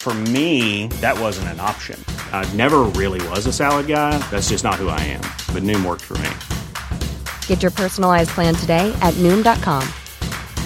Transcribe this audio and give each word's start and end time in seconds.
For 0.00 0.14
me, 0.14 0.86
that 1.02 1.20
wasn't 1.20 1.48
an 1.48 1.60
option. 1.60 2.02
I 2.32 2.50
never 2.54 2.84
really 2.96 3.20
was 3.28 3.44
a 3.44 3.52
salad 3.52 3.86
guy. 3.86 4.16
That's 4.30 4.48
just 4.48 4.64
not 4.64 4.76
who 4.76 4.88
I 4.88 4.98
am. 5.00 5.20
But 5.52 5.62
Noom 5.62 5.84
worked 5.84 6.00
for 6.00 6.16
me. 6.24 6.30
Get 7.46 7.60
your 7.60 7.70
personalized 7.70 8.30
plan 8.30 8.54
today 8.54 8.96
at 9.02 9.12
Noom.com. 9.18 9.86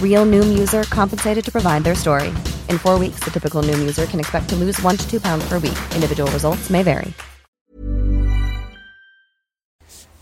Real 0.00 0.24
Noom 0.24 0.56
user 0.56 0.84
compensated 0.84 1.44
to 1.46 1.50
provide 1.50 1.82
their 1.82 1.96
story. 1.96 2.28
In 2.68 2.78
four 2.78 2.96
weeks, 2.96 3.24
the 3.24 3.32
typical 3.32 3.60
Noom 3.60 3.80
user 3.80 4.06
can 4.06 4.20
expect 4.20 4.48
to 4.50 4.54
lose 4.54 4.80
one 4.82 4.96
to 4.96 5.10
two 5.10 5.18
pounds 5.18 5.44
per 5.48 5.58
week. 5.58 5.78
Individual 5.96 6.30
results 6.30 6.70
may 6.70 6.84
vary. 6.84 7.12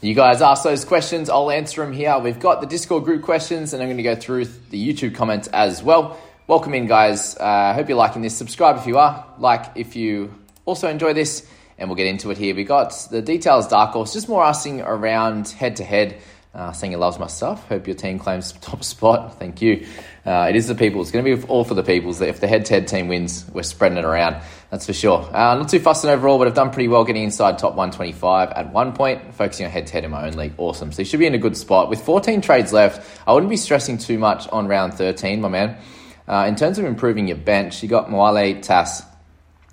You 0.01 0.15
guys 0.15 0.41
ask 0.41 0.65
those 0.65 0.87
questions, 0.87 1.29
I'll 1.29 1.51
answer 1.51 1.85
them 1.85 1.93
here. 1.93 2.19
We've 2.19 2.41
got 2.41 2.61
the 2.61 2.67
Discord 2.67 3.05
group 3.05 3.23
questions, 3.23 3.75
and 3.75 3.83
I'm 3.83 3.89
going 3.89 3.99
to 3.99 4.03
go 4.03 4.17
through 4.17 4.47
the 4.47 4.93
YouTube 4.93 5.15
comments 5.15 5.49
as 5.49 5.83
well. 5.83 6.19
Welcome 6.49 6.75
in, 6.75 6.87
guys. 6.87 7.37
I 7.37 7.71
uh, 7.71 7.75
hope 7.75 7.89
you're 7.89 7.97
liking 7.97 8.21
this. 8.21 8.37
Subscribe 8.37 8.77
if 8.77 8.89
you 8.89 8.99
are, 8.99 9.25
like 9.39 9.65
if 9.77 9.95
you 9.95 10.35
also 10.65 10.89
enjoy 10.89 11.13
this, 11.13 11.47
and 11.79 11.89
we'll 11.89 11.95
get 11.95 12.09
into 12.09 12.33
it 12.33 12.37
here. 12.37 12.53
We 12.53 12.65
got 12.65 13.07
the 13.13 13.23
details, 13.23 13.69
Dark 13.69 13.93
Horse, 13.93 14.13
just 14.13 14.29
more 14.29 14.43
asking 14.43 14.81
around 14.81 15.51
head 15.51 15.77
to 15.77 15.85
head. 15.85 16.19
Saying 16.75 16.91
he 16.91 16.97
loves 16.97 17.19
my 17.21 17.29
stuff. 17.29 17.69
Hope 17.69 17.87
your 17.87 17.95
team 17.95 18.19
claims 18.19 18.53
top 18.61 18.83
spot. 18.83 19.39
Thank 19.39 19.63
you. 19.63 19.87
Uh, 20.27 20.49
it 20.51 20.57
is 20.57 20.67
the 20.67 20.75
people. 20.75 21.01
It's 21.01 21.13
going 21.13 21.25
to 21.25 21.37
be 21.37 21.47
all 21.47 21.63
for 21.65 21.75
the 21.75 21.83
peoples. 21.85 22.21
If 22.21 22.41
the 22.41 22.49
head-to-head 22.49 22.89
team 22.89 23.07
wins, 23.07 23.47
we're 23.53 23.63
spreading 23.63 23.97
it 23.97 24.05
around. 24.05 24.37
That's 24.71 24.85
for 24.85 24.93
sure. 24.93 25.23
Uh, 25.33 25.55
not 25.55 25.69
too 25.69 25.79
fussing 25.79 26.11
overall, 26.11 26.39
but 26.39 26.49
I've 26.49 26.55
done 26.55 26.71
pretty 26.71 26.89
well 26.89 27.05
getting 27.05 27.23
inside 27.23 27.59
top 27.59 27.75
125 27.75 28.51
at 28.51 28.73
one 28.73 28.93
point, 28.93 29.33
focusing 29.35 29.65
on 29.65 29.73
head-to-head 29.73 30.05
in 30.05 30.11
my 30.11 30.27
own 30.27 30.33
league. 30.33 30.55
Awesome. 30.59 30.93
So 30.93 31.03
you 31.03 31.07
should 31.07 31.21
be 31.21 31.27
in 31.27 31.35
a 31.35 31.39
good 31.39 31.57
spot. 31.57 31.89
With 31.89 32.03
14 32.03 32.41
trades 32.43 32.73
left, 32.73 33.09
I 33.27 33.33
wouldn't 33.33 33.51
be 33.51 33.57
stressing 33.57 33.99
too 33.99 34.19
much 34.19 34.49
on 34.49 34.67
round 34.67 34.95
13, 34.95 35.41
my 35.41 35.49
man. 35.49 35.79
Uh, 36.29 36.47
in 36.49 36.55
terms 36.55 36.79
of 36.79 36.85
improving 36.85 37.29
your 37.29 37.37
bench, 37.37 37.83
you 37.83 37.89
got 37.89 38.11
Moale, 38.11 38.61
Tass, 38.61 39.03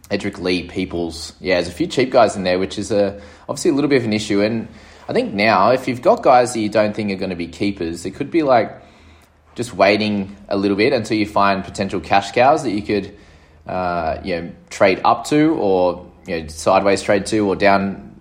Edrick 0.09 0.39
Lee, 0.39 0.67
Peoples. 0.67 1.33
Yeah, 1.39 1.55
there's 1.55 1.67
a 1.67 1.71
few 1.71 1.87
cheap 1.87 2.09
guys 2.09 2.35
in 2.35 2.43
there, 2.43 2.57
which 2.57 2.79
is 2.79 2.91
a, 2.91 3.21
obviously 3.47 3.71
a 3.71 3.73
little 3.73 3.89
bit 3.89 3.97
of 3.97 4.05
an 4.05 4.13
issue. 4.13 4.41
And 4.41 4.67
I 5.07 5.13
think 5.13 5.33
now, 5.33 5.71
if 5.71 5.87
you've 5.87 6.01
got 6.01 6.23
guys 6.23 6.53
that 6.53 6.59
you 6.59 6.69
don't 6.69 6.95
think 6.95 7.11
are 7.11 7.15
going 7.15 7.29
to 7.29 7.35
be 7.35 7.47
keepers, 7.47 8.05
it 8.05 8.11
could 8.11 8.31
be 8.31 8.43
like 8.43 8.81
just 9.55 9.73
waiting 9.73 10.35
a 10.47 10.57
little 10.57 10.77
bit 10.77 10.93
until 10.93 11.17
you 11.17 11.25
find 11.25 11.63
potential 11.63 11.99
cash 11.99 12.31
cows 12.31 12.63
that 12.63 12.71
you 12.71 12.81
could, 12.81 13.17
uh, 13.67 14.19
you 14.23 14.35
know, 14.35 14.51
trade 14.69 15.01
up 15.03 15.25
to 15.25 15.55
or 15.55 16.09
you 16.25 16.41
know 16.41 16.47
sideways 16.47 17.01
trade 17.01 17.25
to 17.27 17.39
or 17.47 17.55
down 17.55 18.15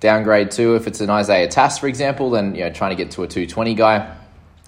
downgrade 0.00 0.50
to. 0.52 0.76
If 0.76 0.86
it's 0.86 1.00
an 1.00 1.10
Isaiah 1.10 1.48
Tass, 1.48 1.78
for 1.78 1.88
example, 1.88 2.30
then 2.30 2.54
you 2.54 2.62
know 2.62 2.70
trying 2.70 2.90
to 2.90 2.96
get 2.96 3.12
to 3.12 3.22
a 3.22 3.26
220 3.26 3.74
guy. 3.74 4.16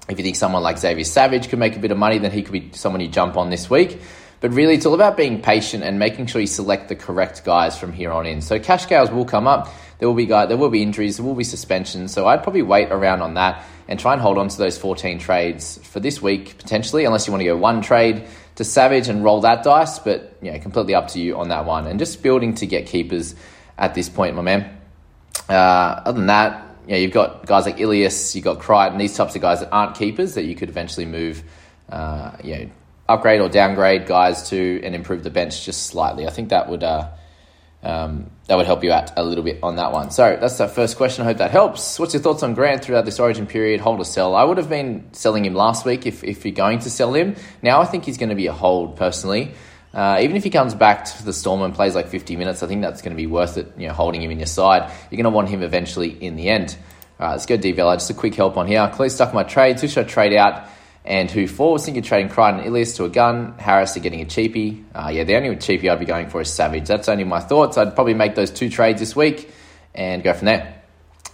If 0.08 0.18
you 0.18 0.24
think 0.24 0.36
someone 0.36 0.62
like 0.62 0.78
Xavier 0.78 1.04
Savage 1.04 1.48
could 1.48 1.58
make 1.58 1.76
a 1.76 1.80
bit 1.80 1.90
of 1.90 1.98
money, 1.98 2.18
then 2.18 2.30
he 2.30 2.42
could 2.42 2.52
be 2.52 2.70
someone 2.72 3.00
you 3.00 3.08
jump 3.08 3.36
on 3.36 3.50
this 3.50 3.68
week. 3.68 4.00
But 4.40 4.52
really, 4.52 4.74
it's 4.74 4.86
all 4.86 4.94
about 4.94 5.16
being 5.16 5.40
patient 5.40 5.82
and 5.82 5.98
making 5.98 6.26
sure 6.26 6.40
you 6.40 6.46
select 6.46 6.88
the 6.88 6.94
correct 6.94 7.44
guys 7.44 7.78
from 7.78 7.92
here 7.92 8.12
on 8.12 8.26
in. 8.26 8.42
So 8.42 8.58
cash 8.58 8.86
cows 8.86 9.10
will 9.10 9.24
come 9.24 9.46
up. 9.46 9.72
There 9.98 10.08
will 10.08 10.14
be 10.14 10.26
guys, 10.26 10.48
there 10.48 10.58
will 10.58 10.68
be 10.68 10.82
injuries, 10.82 11.16
there 11.16 11.24
will 11.24 11.34
be 11.34 11.44
suspensions. 11.44 12.12
So 12.12 12.26
I'd 12.26 12.42
probably 12.42 12.62
wait 12.62 12.92
around 12.92 13.22
on 13.22 13.34
that 13.34 13.64
and 13.88 13.98
try 13.98 14.12
and 14.12 14.20
hold 14.20 14.36
on 14.36 14.48
to 14.48 14.58
those 14.58 14.76
14 14.76 15.18
trades 15.18 15.78
for 15.78 16.00
this 16.00 16.20
week 16.20 16.58
potentially, 16.58 17.04
unless 17.06 17.26
you 17.26 17.32
want 17.32 17.40
to 17.40 17.46
go 17.46 17.56
one 17.56 17.80
trade 17.80 18.26
to 18.56 18.64
Savage 18.64 19.08
and 19.08 19.24
roll 19.24 19.40
that 19.40 19.62
dice. 19.62 19.98
But 19.98 20.42
know, 20.42 20.58
completely 20.58 20.94
up 20.94 21.08
to 21.08 21.20
you 21.20 21.38
on 21.38 21.48
that 21.48 21.64
one. 21.64 21.86
And 21.86 21.98
just 21.98 22.22
building 22.22 22.54
to 22.56 22.66
get 22.66 22.86
keepers 22.86 23.34
at 23.78 23.94
this 23.94 24.08
point, 24.08 24.36
my 24.36 24.42
man. 24.42 24.78
Uh, 25.48 25.52
other 26.04 26.18
than 26.18 26.26
that, 26.26 26.65
you 26.86 26.92
know, 26.92 26.98
you've 26.98 27.12
got 27.12 27.46
guys 27.46 27.66
like 27.66 27.80
Ilias, 27.80 28.34
you've 28.34 28.44
got 28.44 28.60
Crichton, 28.60 28.98
these 28.98 29.16
types 29.16 29.34
of 29.34 29.42
guys 29.42 29.60
that 29.60 29.70
aren't 29.70 29.96
keepers 29.96 30.34
that 30.34 30.44
you 30.44 30.54
could 30.54 30.68
eventually 30.68 31.06
move, 31.06 31.42
uh, 31.88 32.32
you 32.42 32.56
know, 32.56 32.70
upgrade 33.08 33.40
or 33.40 33.48
downgrade 33.48 34.06
guys 34.06 34.50
to 34.50 34.80
and 34.82 34.94
improve 34.94 35.22
the 35.22 35.30
bench 35.30 35.64
just 35.64 35.86
slightly. 35.86 36.26
I 36.26 36.30
think 36.30 36.50
that 36.50 36.68
would 36.68 36.84
uh, 36.84 37.08
um, 37.82 38.30
that 38.46 38.56
would 38.56 38.66
help 38.66 38.82
you 38.82 38.92
out 38.92 39.12
a 39.16 39.22
little 39.22 39.44
bit 39.44 39.60
on 39.62 39.76
that 39.76 39.92
one. 39.92 40.10
So 40.10 40.36
that's 40.40 40.58
the 40.58 40.68
first 40.68 40.96
question. 40.96 41.22
I 41.22 41.26
hope 41.26 41.38
that 41.38 41.50
helps. 41.50 41.98
What's 41.98 42.14
your 42.14 42.22
thoughts 42.22 42.42
on 42.42 42.54
Grant 42.54 42.84
throughout 42.84 43.04
this 43.04 43.20
origin 43.20 43.46
period? 43.46 43.80
Hold 43.80 44.00
or 44.00 44.04
sell? 44.04 44.34
I 44.34 44.44
would 44.44 44.58
have 44.58 44.68
been 44.68 45.08
selling 45.12 45.44
him 45.44 45.54
last 45.54 45.84
week 45.84 46.06
if, 46.06 46.24
if 46.24 46.44
you're 46.44 46.54
going 46.54 46.80
to 46.80 46.90
sell 46.90 47.14
him. 47.14 47.36
Now 47.62 47.80
I 47.80 47.84
think 47.84 48.04
he's 48.04 48.18
going 48.18 48.30
to 48.30 48.34
be 48.36 48.46
a 48.46 48.52
hold 48.52 48.96
personally. 48.96 49.54
Uh, 49.96 50.18
even 50.20 50.36
if 50.36 50.44
he 50.44 50.50
comes 50.50 50.74
back 50.74 51.06
to 51.06 51.24
the 51.24 51.32
Storm 51.32 51.62
and 51.62 51.74
plays 51.74 51.94
like 51.94 52.08
50 52.08 52.36
minutes, 52.36 52.62
I 52.62 52.66
think 52.66 52.82
that's 52.82 53.00
going 53.00 53.12
to 53.12 53.16
be 53.16 53.26
worth 53.26 53.56
it, 53.56 53.72
you 53.78 53.88
know, 53.88 53.94
holding 53.94 54.20
him 54.20 54.30
in 54.30 54.38
your 54.38 54.46
side. 54.46 54.92
You're 55.10 55.16
going 55.16 55.24
to 55.24 55.30
want 55.30 55.48
him 55.48 55.62
eventually 55.62 56.10
in 56.10 56.36
the 56.36 56.50
end. 56.50 56.76
All 57.18 57.26
right, 57.26 57.32
let's 57.32 57.46
go 57.46 57.56
DVLA. 57.56 57.94
Just 57.94 58.10
a 58.10 58.14
quick 58.14 58.34
help 58.34 58.58
on 58.58 58.66
here. 58.66 58.86
Clearly 58.92 59.08
stuck 59.08 59.32
my 59.32 59.42
trades. 59.42 59.80
Who 59.80 59.88
should 59.88 60.04
I 60.04 60.08
trade 60.08 60.34
out? 60.34 60.68
And 61.06 61.30
who 61.30 61.48
for? 61.48 61.78
Thinking 61.78 62.02
trading 62.02 62.28
Crichton 62.28 62.58
and 62.58 62.66
Ilias 62.66 62.96
to 62.98 63.04
a 63.04 63.08
gun. 63.08 63.54
Harris 63.58 63.96
are 63.96 64.00
getting 64.00 64.20
a 64.20 64.26
cheapie. 64.26 64.84
Uh, 64.94 65.08
yeah, 65.08 65.24
the 65.24 65.34
only 65.34 65.48
cheapie 65.56 65.90
I'd 65.90 65.98
be 65.98 66.04
going 66.04 66.28
for 66.28 66.42
is 66.42 66.52
Savage. 66.52 66.86
That's 66.86 67.08
only 67.08 67.24
my 67.24 67.40
thoughts. 67.40 67.78
I'd 67.78 67.94
probably 67.94 68.12
make 68.12 68.34
those 68.34 68.50
two 68.50 68.68
trades 68.68 69.00
this 69.00 69.16
week 69.16 69.50
and 69.94 70.22
go 70.22 70.34
from 70.34 70.44
there. 70.44 70.82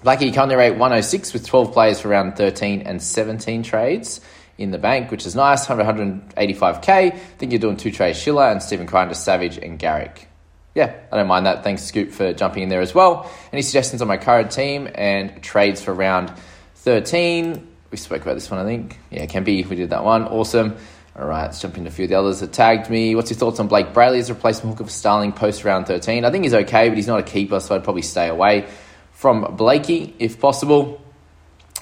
Blackie 0.04 0.32
currently 0.32 0.54
rate 0.54 0.76
106 0.76 1.32
with 1.32 1.44
12 1.44 1.72
players 1.72 2.00
for 2.00 2.08
round 2.08 2.36
13 2.36 2.82
and 2.82 3.02
17 3.02 3.64
trades 3.64 4.20
in 4.62 4.70
the 4.70 4.78
bank, 4.78 5.10
which 5.10 5.26
is 5.26 5.34
nice. 5.34 5.66
185k. 5.66 6.88
I 6.88 7.10
think 7.10 7.52
you're 7.52 7.58
doing 7.58 7.76
two 7.76 7.90
trades 7.90 8.18
Schiller 8.18 8.44
and 8.44 8.62
Stephen 8.62 8.86
to 8.86 9.14
Savage 9.14 9.58
and 9.58 9.78
Garrick. 9.78 10.28
Yeah, 10.74 10.94
I 11.10 11.16
don't 11.16 11.26
mind 11.26 11.46
that. 11.46 11.64
Thanks, 11.64 11.82
Scoop, 11.82 12.12
for 12.12 12.32
jumping 12.32 12.62
in 12.62 12.68
there 12.70 12.80
as 12.80 12.94
well. 12.94 13.30
Any 13.52 13.62
suggestions 13.62 14.00
on 14.00 14.08
my 14.08 14.16
current 14.16 14.50
team 14.50 14.88
and 14.94 15.42
trades 15.42 15.82
for 15.82 15.92
round 15.92 16.32
13? 16.76 17.68
We 17.90 17.98
spoke 17.98 18.22
about 18.22 18.34
this 18.34 18.50
one, 18.50 18.58
I 18.58 18.64
think. 18.64 18.98
Yeah, 19.10 19.26
can 19.26 19.44
be. 19.44 19.60
If 19.60 19.68
we 19.68 19.76
did 19.76 19.90
that 19.90 20.02
one. 20.02 20.26
Awesome. 20.26 20.76
All 21.14 21.26
right, 21.26 21.42
let's 21.42 21.60
jump 21.60 21.76
into 21.76 21.90
a 21.90 21.92
few 21.92 22.04
of 22.04 22.08
the 22.08 22.14
others 22.14 22.40
that 22.40 22.54
tagged 22.54 22.88
me. 22.88 23.14
What's 23.14 23.30
your 23.30 23.36
thoughts 23.36 23.60
on 23.60 23.68
Blake 23.68 23.88
Brailey 23.88 24.18
as 24.18 24.30
a 24.30 24.34
replacement 24.34 24.72
hooker 24.72 24.84
for 24.84 24.90
Starling 24.90 25.32
post 25.32 25.62
round 25.62 25.86
13? 25.86 26.24
I 26.24 26.30
think 26.30 26.44
he's 26.44 26.54
okay, 26.54 26.88
but 26.88 26.96
he's 26.96 27.06
not 27.06 27.20
a 27.20 27.22
keeper, 27.22 27.60
so 27.60 27.74
I'd 27.74 27.84
probably 27.84 28.00
stay 28.00 28.28
away 28.28 28.66
from 29.10 29.56
Blakey 29.56 30.14
if 30.18 30.40
possible. 30.40 31.01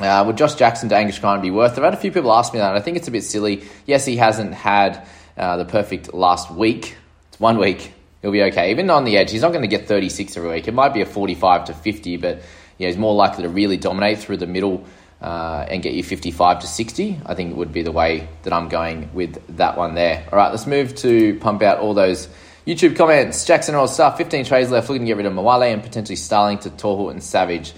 Uh, 0.00 0.25
would 0.26 0.37
Josh 0.37 0.55
Jackson 0.55 0.88
to 0.88 0.97
Angus 0.97 1.19
Crichton 1.19 1.43
be 1.43 1.50
worth? 1.50 1.79
I've 1.79 1.85
had 1.85 1.94
a 1.94 1.99
few 1.99 2.11
people 2.11 2.32
ask 2.32 2.52
me 2.52 2.58
that, 2.58 2.75
I 2.75 2.81
think 2.81 2.97
it's 2.97 3.08
a 3.08 3.11
bit 3.11 3.23
silly. 3.23 3.64
Yes, 3.87 4.05
he 4.05 4.17
hasn't 4.17 4.55
had 4.55 5.06
uh, 5.37 5.56
the 5.58 5.64
perfect 5.64 6.14
last 6.14 6.50
week. 6.50 6.97
It's 7.29 7.41
one 7.41 7.58
week. 7.58 7.93
He'll 8.23 8.32
be 8.32 8.43
okay. 8.44 8.70
Even 8.70 8.91
on 8.91 9.05
the 9.05 9.17
edge, 9.17 9.31
he's 9.31 9.43
not 9.43 9.50
going 9.50 9.62
to 9.62 9.69
get 9.69 9.87
36 9.87 10.37
every 10.37 10.50
week. 10.50 10.69
It 10.69 10.75
might 10.75 10.93
be 10.93 11.00
a 11.00 11.06
45 11.06 11.67
to 11.67 11.75
50, 11.75 12.17
but 12.19 12.43
know, 12.81 12.88
he's 12.88 12.99
more 12.99 13.14
likely 13.14 13.43
to 13.44 13.49
really 13.49 13.76
dominate 13.76 14.19
through 14.19 14.38
the 14.38 14.47
middle 14.47 14.85
uh, 15.20 15.67
and 15.69 15.82
get 15.82 15.93
you 15.93 16.03
55 16.03 16.61
to 16.61 16.67
60. 16.67 17.20
I 17.26 17.35
think 17.35 17.50
it 17.50 17.56
would 17.56 17.73
be 17.73 17.82
the 17.82 17.93
way 17.93 18.29
that 18.43 18.53
I'm 18.53 18.69
going 18.69 19.11
with 19.12 19.56
that 19.56 19.76
one 19.76 19.94
there. 19.94 20.26
All 20.32 20.38
right, 20.38 20.50
let's 20.50 20.67
move 20.67 20.94
to 20.96 21.38
pump 21.41 21.62
out 21.62 21.79
all 21.79 21.94
those 21.94 22.29
YouTube 22.67 22.96
comments. 22.96 23.44
Jackson 23.44 23.75
Earl 23.75 23.87
Stuff, 23.87 24.17
15 24.17 24.44
trades 24.44 24.70
left, 24.70 24.88
looking 24.88 25.03
to 25.03 25.06
get 25.06 25.17
rid 25.17 25.26
of 25.26 25.32
Moale 25.35 25.62
and 25.62 25.82
potentially 25.82 26.17
Starling 26.17 26.58
to 26.61 26.70
Tohu 26.70 27.11
and 27.11 27.23
Savage. 27.23 27.73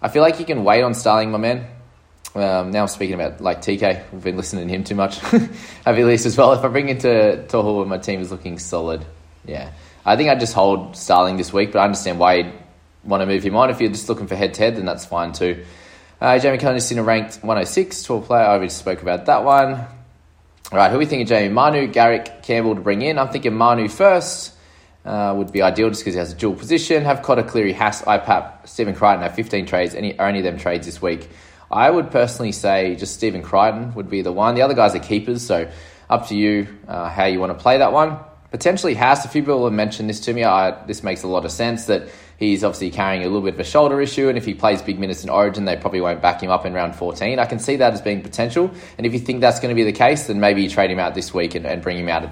I 0.00 0.08
feel 0.08 0.22
like 0.22 0.38
you 0.38 0.46
can 0.46 0.62
wait 0.62 0.82
on 0.82 0.94
Starling, 0.94 1.32
my 1.32 1.38
man. 1.38 1.66
Um, 2.34 2.70
now 2.70 2.82
I'm 2.82 2.88
speaking 2.88 3.14
about 3.14 3.40
like 3.40 3.62
TK. 3.62 4.12
We've 4.12 4.22
been 4.22 4.36
listening 4.36 4.68
to 4.68 4.74
him 4.74 4.84
too 4.84 4.94
much. 4.94 5.18
Have 5.84 5.98
Ilias 5.98 6.24
as 6.24 6.36
well. 6.36 6.52
If 6.52 6.64
I 6.64 6.68
bring 6.68 6.88
into 6.88 7.44
Tohu 7.48 7.86
my 7.86 7.98
team 7.98 8.20
is 8.20 8.30
looking 8.30 8.60
solid, 8.60 9.04
yeah. 9.44 9.72
I 10.06 10.16
think 10.16 10.30
I'd 10.30 10.38
just 10.38 10.54
hold 10.54 10.96
Starling 10.96 11.36
this 11.36 11.52
week, 11.52 11.72
but 11.72 11.80
I 11.80 11.84
understand 11.84 12.20
why 12.20 12.34
you'd 12.34 12.52
want 13.02 13.22
to 13.22 13.26
move 13.26 13.42
him 13.42 13.56
on. 13.56 13.70
If 13.70 13.80
you're 13.80 13.90
just 13.90 14.08
looking 14.08 14.28
for 14.28 14.36
head 14.36 14.54
to 14.54 14.62
head, 14.62 14.76
then 14.76 14.84
that's 14.84 15.04
fine 15.04 15.32
too. 15.32 15.64
Uh, 16.20 16.38
Jamie 16.38 16.58
a 16.58 17.02
ranked 17.02 17.36
106, 17.42 18.02
12 18.04 18.26
player. 18.26 18.42
I 18.42 18.50
already 18.50 18.68
spoke 18.68 19.02
about 19.02 19.26
that 19.26 19.44
one. 19.44 19.74
All 19.74 20.78
right, 20.78 20.90
who 20.90 20.96
are 20.96 20.98
we 20.98 21.06
thinking, 21.06 21.26
Jamie? 21.26 21.52
Manu, 21.52 21.86
Garrick, 21.86 22.42
Campbell 22.42 22.74
to 22.74 22.80
bring 22.80 23.02
in. 23.02 23.18
I'm 23.18 23.30
thinking 23.30 23.54
Manu 23.54 23.88
first. 23.88 24.52
Uh, 25.08 25.32
would 25.32 25.50
be 25.50 25.62
ideal 25.62 25.88
just 25.88 26.02
because 26.02 26.12
he 26.12 26.18
has 26.18 26.32
a 26.32 26.36
dual 26.36 26.54
position. 26.54 27.02
Have 27.02 27.22
Cotter, 27.22 27.42
Cleary, 27.42 27.72
Haas, 27.72 28.02
IPAP, 28.02 28.68
Stephen 28.68 28.94
Crichton 28.94 29.22
have 29.22 29.34
15 29.34 29.64
trades. 29.64 29.94
Any, 29.94 30.18
of 30.18 30.44
them 30.44 30.58
trades 30.58 30.84
this 30.84 31.00
week? 31.00 31.30
I 31.70 31.88
would 31.88 32.10
personally 32.10 32.52
say 32.52 32.94
just 32.94 33.14
Stephen 33.14 33.40
Crichton 33.40 33.94
would 33.94 34.10
be 34.10 34.20
the 34.20 34.32
one. 34.32 34.54
The 34.54 34.60
other 34.60 34.74
guys 34.74 34.94
are 34.94 34.98
keepers, 34.98 35.46
so 35.46 35.70
up 36.10 36.28
to 36.28 36.36
you 36.36 36.68
uh, 36.86 37.08
how 37.08 37.24
you 37.24 37.40
want 37.40 37.56
to 37.56 37.62
play 37.62 37.78
that 37.78 37.90
one. 37.90 38.18
Potentially 38.50 38.92
Haas, 38.92 39.24
a 39.24 39.28
few 39.28 39.40
people 39.40 39.64
have 39.64 39.72
mentioned 39.72 40.10
this 40.10 40.20
to 40.20 40.34
me. 40.34 40.44
I, 40.44 40.84
this 40.84 41.02
makes 41.02 41.22
a 41.22 41.26
lot 41.26 41.46
of 41.46 41.52
sense 41.52 41.86
that 41.86 42.10
he's 42.38 42.64
obviously 42.64 42.90
carrying 42.90 43.22
a 43.22 43.26
little 43.26 43.42
bit 43.42 43.54
of 43.54 43.60
a 43.60 43.64
shoulder 43.64 44.00
issue, 44.00 44.28
and 44.28 44.38
if 44.38 44.46
he 44.46 44.54
plays 44.54 44.80
big 44.80 44.98
minutes 44.98 45.24
in 45.24 45.28
Origin, 45.28 45.66
they 45.66 45.76
probably 45.76 46.00
won't 46.00 46.22
back 46.22 46.42
him 46.42 46.50
up 46.50 46.64
in 46.64 46.72
round 46.72 46.94
14. 46.94 47.38
I 47.38 47.44
can 47.44 47.58
see 47.58 47.76
that 47.76 47.92
as 47.92 48.00
being 48.00 48.22
potential, 48.22 48.70
and 48.96 49.06
if 49.06 49.12
you 49.12 49.18
think 49.18 49.40
that's 49.40 49.60
going 49.60 49.70
to 49.70 49.74
be 49.74 49.84
the 49.84 49.92
case, 49.92 50.28
then 50.28 50.40
maybe 50.40 50.62
you 50.62 50.70
trade 50.70 50.90
him 50.90 50.98
out 50.98 51.14
this 51.14 51.34
week 51.34 51.54
and, 51.54 51.66
and 51.66 51.82
bring 51.82 51.98
him 51.98 52.08
out, 52.08 52.30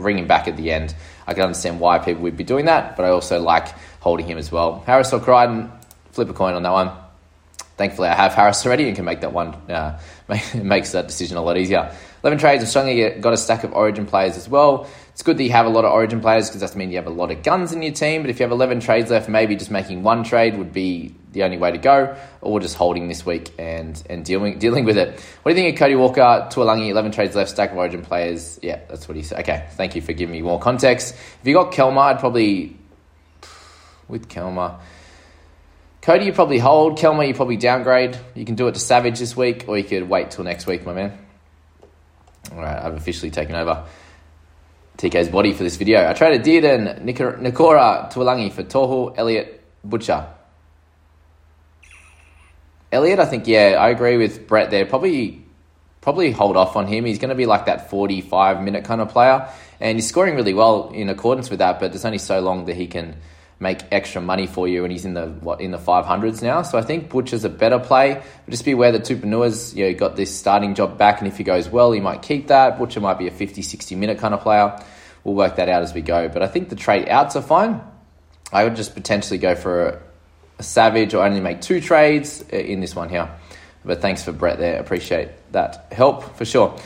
bring 0.00 0.18
him 0.18 0.26
back 0.26 0.48
at 0.48 0.56
the 0.56 0.70
end. 0.70 0.94
I 1.26 1.34
can 1.34 1.42
understand 1.42 1.80
why 1.80 1.98
people 1.98 2.22
would 2.22 2.36
be 2.36 2.44
doing 2.44 2.64
that, 2.64 2.96
but 2.96 3.04
I 3.04 3.10
also 3.10 3.40
like 3.40 3.68
holding 4.00 4.26
him 4.26 4.38
as 4.38 4.50
well. 4.50 4.82
Harris 4.86 5.12
or 5.12 5.20
Crichton, 5.20 5.70
flip 6.12 6.30
a 6.30 6.32
coin 6.32 6.54
on 6.54 6.62
that 6.62 6.72
one 6.72 6.90
thankfully 7.78 8.08
I 8.08 8.14
have 8.14 8.34
Harris 8.34 8.66
already 8.66 8.88
and 8.88 8.96
can 8.96 9.06
make 9.06 9.20
that 9.20 9.32
one 9.32 9.54
uh, 9.70 9.98
makes 10.54 10.92
that 10.92 11.06
decision 11.06 11.38
a 11.38 11.42
lot 11.42 11.56
easier. 11.56 11.94
Eleven 12.22 12.38
trades. 12.38 12.62
I've 12.62 12.68
strongly 12.68 13.10
got 13.20 13.32
a 13.32 13.36
stack 13.36 13.64
of 13.64 13.72
Origin 13.72 14.06
players 14.06 14.36
as 14.36 14.48
well. 14.48 14.88
It's 15.10 15.22
good 15.22 15.36
that 15.38 15.42
you 15.42 15.50
have 15.50 15.66
a 15.66 15.68
lot 15.68 15.84
of 15.84 15.92
Origin 15.92 16.20
players 16.20 16.48
because 16.48 16.60
that 16.60 16.76
means 16.76 16.90
you 16.90 16.96
have 16.98 17.06
a 17.06 17.10
lot 17.10 17.30
of 17.30 17.42
guns 17.42 17.72
in 17.72 17.82
your 17.82 17.92
team. 17.92 18.22
But 18.22 18.30
if 18.30 18.38
you 18.38 18.44
have 18.44 18.52
eleven 18.52 18.80
trades 18.80 19.10
left, 19.10 19.28
maybe 19.28 19.56
just 19.56 19.70
making 19.70 20.02
one 20.02 20.24
trade 20.24 20.56
would 20.58 20.72
be 20.72 21.14
the 21.32 21.42
only 21.42 21.58
way 21.58 21.70
to 21.70 21.78
go, 21.78 22.16
or 22.40 22.58
just 22.58 22.76
holding 22.76 23.08
this 23.08 23.24
week 23.26 23.52
and 23.58 24.02
and 24.08 24.24
dealing 24.24 24.58
dealing 24.58 24.84
with 24.84 24.96
it. 24.96 25.20
What 25.42 25.52
do 25.52 25.56
you 25.58 25.64
think 25.64 25.76
of 25.76 25.78
Cody 25.78 25.94
Walker, 25.94 26.48
Tuilagi, 26.50 26.88
eleven 26.88 27.12
trades 27.12 27.36
left, 27.36 27.50
stack 27.50 27.70
of 27.70 27.76
Origin 27.76 28.02
players? 28.02 28.58
Yeah, 28.62 28.80
that's 28.88 29.08
what 29.08 29.16
he 29.16 29.22
said. 29.22 29.40
Okay, 29.40 29.66
thank 29.72 29.94
you 29.94 30.02
for 30.02 30.12
giving 30.12 30.32
me 30.32 30.42
more 30.42 30.58
context. 30.58 31.14
If 31.14 31.46
you 31.46 31.54
got 31.54 31.72
Kelma, 31.72 32.14
I'd 32.14 32.18
probably 32.18 32.76
with 34.08 34.28
Kelma. 34.28 34.80
Cody, 36.00 36.24
you 36.24 36.32
probably 36.32 36.58
hold. 36.58 36.98
Kelma, 36.98 37.28
you 37.28 37.34
probably 37.34 37.56
downgrade. 37.56 38.18
You 38.34 38.44
can 38.44 38.54
do 38.54 38.66
it 38.68 38.74
to 38.74 38.80
Savage 38.80 39.18
this 39.18 39.36
week, 39.36 39.66
or 39.68 39.76
you 39.76 39.84
could 39.84 40.08
wait 40.08 40.30
till 40.30 40.44
next 40.44 40.66
week, 40.66 40.86
my 40.86 40.94
man. 40.94 41.27
All 42.52 42.58
right, 42.58 42.82
I've 42.82 42.94
officially 42.94 43.30
taken 43.30 43.54
over 43.54 43.84
TK's 44.96 45.28
body 45.28 45.52
for 45.52 45.62
this 45.62 45.76
video. 45.76 46.08
I 46.08 46.12
traded 46.14 46.42
Dearden, 46.42 47.04
Nikora 47.04 48.12
Tuilagi 48.12 48.52
for 48.52 48.64
Tohu, 48.64 49.14
Elliot, 49.16 49.62
Butcher. 49.84 50.26
Elliot, 52.90 53.18
I 53.18 53.26
think, 53.26 53.46
yeah, 53.46 53.76
I 53.78 53.90
agree 53.90 54.16
with 54.16 54.48
Brett 54.48 54.70
there. 54.70 54.86
Probably 54.86 55.44
probably 56.00 56.30
hold 56.30 56.56
off 56.56 56.74
on 56.76 56.86
him. 56.86 57.04
He's 57.04 57.18
going 57.18 57.28
to 57.28 57.34
be 57.34 57.44
like 57.44 57.66
that 57.66 57.90
45 57.90 58.62
minute 58.62 58.84
kind 58.84 59.00
of 59.00 59.10
player. 59.10 59.48
And 59.78 59.98
he's 59.98 60.08
scoring 60.08 60.36
really 60.36 60.54
well 60.54 60.90
in 60.90 61.08
accordance 61.08 61.50
with 61.50 61.58
that, 61.58 61.80
but 61.80 61.92
there's 61.92 62.04
only 62.04 62.18
so 62.18 62.40
long 62.40 62.64
that 62.64 62.76
he 62.76 62.86
can 62.86 63.16
make 63.60 63.80
extra 63.90 64.20
money 64.20 64.46
for 64.46 64.68
you, 64.68 64.84
and 64.84 64.92
he's 64.92 65.04
in 65.04 65.14
the 65.14 65.26
what 65.26 65.60
in 65.60 65.70
the 65.70 65.78
five 65.78 66.06
hundreds 66.06 66.42
now. 66.42 66.62
So 66.62 66.78
I 66.78 66.82
think 66.82 67.10
Butcher's 67.10 67.44
a 67.44 67.48
better 67.48 67.78
play. 67.78 68.14
But 68.14 68.50
just 68.50 68.64
be 68.64 68.72
aware 68.72 68.92
that 68.92 69.02
Tupouniua's 69.02 69.74
you 69.74 69.86
know 69.86 69.94
got 69.94 70.16
this 70.16 70.36
starting 70.36 70.74
job 70.74 70.98
back, 70.98 71.18
and 71.18 71.28
if 71.28 71.36
he 71.36 71.44
goes 71.44 71.68
well, 71.68 71.92
he 71.92 72.00
might 72.00 72.22
keep 72.22 72.48
that. 72.48 72.78
Butcher 72.78 73.00
might 73.00 73.18
be 73.18 73.26
a 73.26 73.30
50, 73.30 73.62
60 73.62 73.94
minute 73.96 74.18
kind 74.18 74.34
of 74.34 74.40
player. 74.40 74.78
We'll 75.24 75.34
work 75.34 75.56
that 75.56 75.68
out 75.68 75.82
as 75.82 75.92
we 75.92 76.00
go. 76.00 76.28
But 76.28 76.42
I 76.42 76.46
think 76.46 76.68
the 76.68 76.76
trade 76.76 77.08
outs 77.08 77.36
are 77.36 77.42
fine. 77.42 77.80
I 78.52 78.64
would 78.64 78.76
just 78.76 78.94
potentially 78.94 79.38
go 79.38 79.54
for 79.54 79.88
a, 79.88 80.02
a 80.58 80.62
Savage 80.62 81.12
or 81.14 81.24
only 81.24 81.40
make 81.40 81.60
two 81.60 81.80
trades 81.80 82.44
uh, 82.52 82.56
in 82.56 82.80
this 82.80 82.94
one 82.94 83.08
here. 83.08 83.28
But 83.84 84.00
thanks 84.00 84.22
for 84.22 84.32
Brett 84.32 84.58
there. 84.58 84.80
Appreciate 84.80 85.30
that 85.52 85.92
help 85.92 86.36
for 86.36 86.44
sure. 86.44 86.78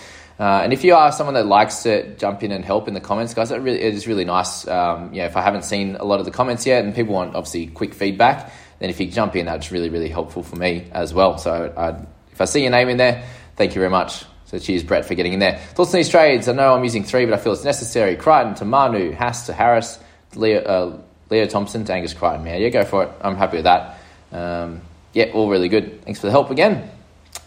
Uh, 0.42 0.62
and 0.64 0.72
if 0.72 0.82
you 0.82 0.92
are 0.92 1.12
someone 1.12 1.34
that 1.34 1.46
likes 1.46 1.84
to 1.84 2.16
jump 2.16 2.42
in 2.42 2.50
and 2.50 2.64
help 2.64 2.88
in 2.88 2.94
the 2.94 3.00
comments, 3.00 3.32
guys, 3.32 3.52
really, 3.52 3.80
it 3.80 3.94
is 3.94 4.08
really 4.08 4.24
nice. 4.24 4.66
Um, 4.66 5.14
yeah, 5.14 5.26
if 5.26 5.36
I 5.36 5.40
haven't 5.40 5.62
seen 5.62 5.94
a 5.94 6.04
lot 6.04 6.18
of 6.18 6.24
the 6.24 6.32
comments 6.32 6.66
yet, 6.66 6.84
and 6.84 6.92
people 6.92 7.14
want 7.14 7.36
obviously 7.36 7.68
quick 7.68 7.94
feedback, 7.94 8.52
then 8.80 8.90
if 8.90 8.98
you 8.98 9.06
jump 9.06 9.36
in, 9.36 9.46
that's 9.46 9.70
really 9.70 9.88
really 9.88 10.08
helpful 10.08 10.42
for 10.42 10.56
me 10.56 10.88
as 10.90 11.14
well. 11.14 11.38
So 11.38 11.72
I'd, 11.76 12.04
if 12.32 12.40
I 12.40 12.46
see 12.46 12.62
your 12.62 12.72
name 12.72 12.88
in 12.88 12.96
there, 12.96 13.24
thank 13.54 13.76
you 13.76 13.80
very 13.80 13.90
much. 13.90 14.24
So 14.46 14.58
cheers, 14.58 14.82
Brett, 14.82 15.04
for 15.04 15.14
getting 15.14 15.32
in 15.32 15.38
there. 15.38 15.58
Thoughts 15.74 15.94
on 15.94 15.98
these 15.98 16.08
trades? 16.08 16.48
I 16.48 16.54
know 16.54 16.74
I'm 16.74 16.82
using 16.82 17.04
three, 17.04 17.24
but 17.24 17.34
I 17.34 17.36
feel 17.36 17.52
it's 17.52 17.62
necessary. 17.62 18.16
Crichton 18.16 18.56
to 18.56 18.64
Manu, 18.64 19.14
Haas 19.14 19.46
to 19.46 19.52
Harris, 19.52 20.00
Leo, 20.34 20.60
uh, 20.60 20.98
Leo 21.30 21.46
Thompson 21.46 21.84
to 21.84 21.92
Angus 21.92 22.14
Crichton. 22.14 22.42
Man, 22.42 22.60
yeah, 22.60 22.68
go 22.70 22.84
for 22.84 23.04
it. 23.04 23.10
I'm 23.20 23.36
happy 23.36 23.58
with 23.58 23.66
that. 23.66 24.00
Um, 24.32 24.80
yeah, 25.12 25.26
all 25.34 25.48
really 25.48 25.68
good. 25.68 26.02
Thanks 26.02 26.18
for 26.18 26.26
the 26.26 26.32
help 26.32 26.50
again. 26.50 26.90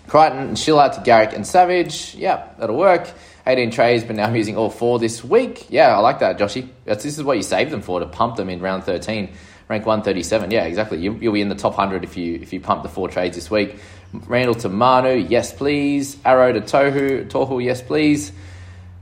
Crichton 0.07 0.55
Chill 0.55 0.79
out 0.79 0.93
to 0.93 1.01
Garrick 1.01 1.33
and 1.33 1.45
Savage. 1.45 2.15
Yeah, 2.15 2.47
that'll 2.57 2.77
work. 2.77 3.11
18 3.47 3.71
trays, 3.71 4.03
but 4.03 4.15
now 4.15 4.25
I'm 4.25 4.35
using 4.35 4.57
all 4.57 4.69
four 4.69 4.97
this 4.97 5.23
week. 5.23 5.67
Yeah, 5.69 5.95
I 5.95 5.99
like 5.99 6.19
that, 6.19 6.39
Joshy. 6.39 6.69
That's, 6.85 7.03
this 7.03 7.17
is 7.17 7.23
what 7.23 7.37
you 7.37 7.43
save 7.43 7.69
them 7.69 7.81
for, 7.81 7.99
to 7.99 8.07
pump 8.07 8.37
them 8.37 8.49
in 8.49 8.59
round 8.59 8.83
13. 8.83 9.29
Rank 9.67 9.85
137. 9.85 10.51
Yeah, 10.51 10.65
exactly. 10.65 10.99
You, 10.99 11.13
will 11.13 11.31
be 11.31 11.41
in 11.41 11.49
the 11.49 11.55
top 11.55 11.77
100 11.77 12.03
if 12.03 12.17
you 12.17 12.35
if 12.35 12.53
you 12.53 12.59
pump 12.59 12.83
the 12.83 12.89
four 12.89 13.07
trades 13.07 13.35
this 13.35 13.49
week. 13.49 13.77
Randall 14.13 14.53
to 14.55 14.69
Manu, 14.69 15.15
yes 15.15 15.51
please. 15.51 16.17
Arrow 16.23 16.53
to 16.53 16.61
Tohu, 16.61 17.27
Tohu, 17.27 17.63
yes 17.63 17.81
please. 17.81 18.31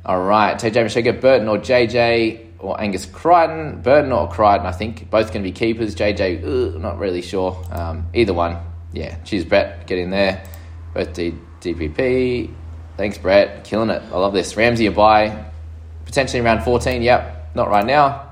All 0.06 0.22
right, 0.22 0.56
TJ 0.56 0.86
Mashega, 0.86 1.20
Burton 1.20 1.50
or 1.50 1.58
JJ 1.58 2.54
or 2.60 2.80
Angus 2.80 3.06
Crichton. 3.06 3.82
Burton 3.82 4.14
or 4.14 4.30
Crichton, 4.30 4.66
I 4.66 4.72
think. 4.72 5.10
Both 5.10 5.34
going 5.34 5.44
to 5.44 5.50
be 5.50 5.52
keepers. 5.52 5.96
JJ, 5.96 6.44
ugh, 6.44 6.82
not 6.82 6.98
really 6.98 7.22
sure. 7.22 7.62
Um, 7.70 8.08
either 8.14 8.34
one. 8.34 8.58
Yeah, 8.94 9.22
cheers, 9.24 9.44
Brett. 9.44 9.86
Get 9.86 9.98
in 9.98 10.12
there. 10.12 10.46
Both 10.94 11.14
D- 11.14 11.36
DPP. 11.62 12.54
Thanks, 12.98 13.18
Brett. 13.18 13.64
Killing 13.64 13.90
it. 13.90 14.04
I 14.12 14.18
love 14.18 14.34
this. 14.34 14.56
Ramsey 14.56 14.86
a 14.86 14.92
buy. 14.92 15.46
Potentially 16.06 16.42
around 16.42 16.64
14. 16.64 17.02
Yep. 17.02 17.56
Not 17.56 17.70
right 17.70 17.86
now. 17.86 18.30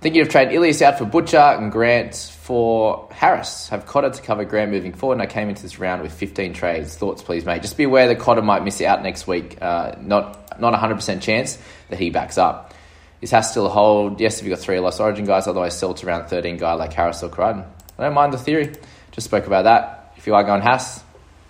Thinking 0.00 0.20
of 0.20 0.28
trade 0.28 0.52
Ilias 0.52 0.82
out 0.82 0.98
for 0.98 1.06
Butcher 1.06 1.38
and 1.38 1.72
Grant 1.72 2.14
for 2.14 3.08
Harris. 3.10 3.70
Have 3.70 3.86
Cotter 3.86 4.10
to 4.10 4.20
cover 4.20 4.44
Grant 4.44 4.70
moving 4.70 4.92
forward, 4.92 5.14
and 5.14 5.22
I 5.22 5.26
came 5.26 5.48
into 5.48 5.62
this 5.62 5.78
round 5.78 6.02
with 6.02 6.12
15 6.12 6.52
trades. 6.52 6.94
Thoughts, 6.94 7.22
please, 7.22 7.46
mate. 7.46 7.62
Just 7.62 7.78
be 7.78 7.84
aware 7.84 8.08
that 8.08 8.18
Cotter 8.18 8.42
might 8.42 8.64
miss 8.64 8.82
out 8.82 9.02
next 9.02 9.26
week. 9.26 9.56
Uh, 9.62 9.94
not 10.02 10.60
not 10.60 10.74
100% 10.74 11.22
chance 11.22 11.58
that 11.88 11.98
he 11.98 12.10
backs 12.10 12.36
up. 12.36 12.74
Is 13.22 13.30
Haas 13.30 13.50
still 13.50 13.64
a 13.64 13.70
hold? 13.70 14.20
Yes, 14.20 14.38
if 14.38 14.44
you've 14.46 14.54
got 14.54 14.62
three 14.62 14.78
lost 14.78 15.00
origin 15.00 15.24
guys, 15.24 15.46
otherwise 15.46 15.78
sell 15.78 15.94
to 15.94 16.06
around 16.06 16.28
13 16.28 16.58
guy 16.58 16.74
like 16.74 16.92
Harris 16.92 17.22
or 17.22 17.30
Crichton. 17.30 17.64
I 17.98 18.02
don't 18.02 18.14
mind 18.14 18.34
the 18.34 18.38
theory. 18.38 18.74
Just 19.12 19.26
spoke 19.26 19.46
about 19.46 19.64
that. 19.64 20.12
If 20.18 20.26
you 20.26 20.34
are 20.34 20.44
going 20.44 20.60
Haas, 20.60 21.02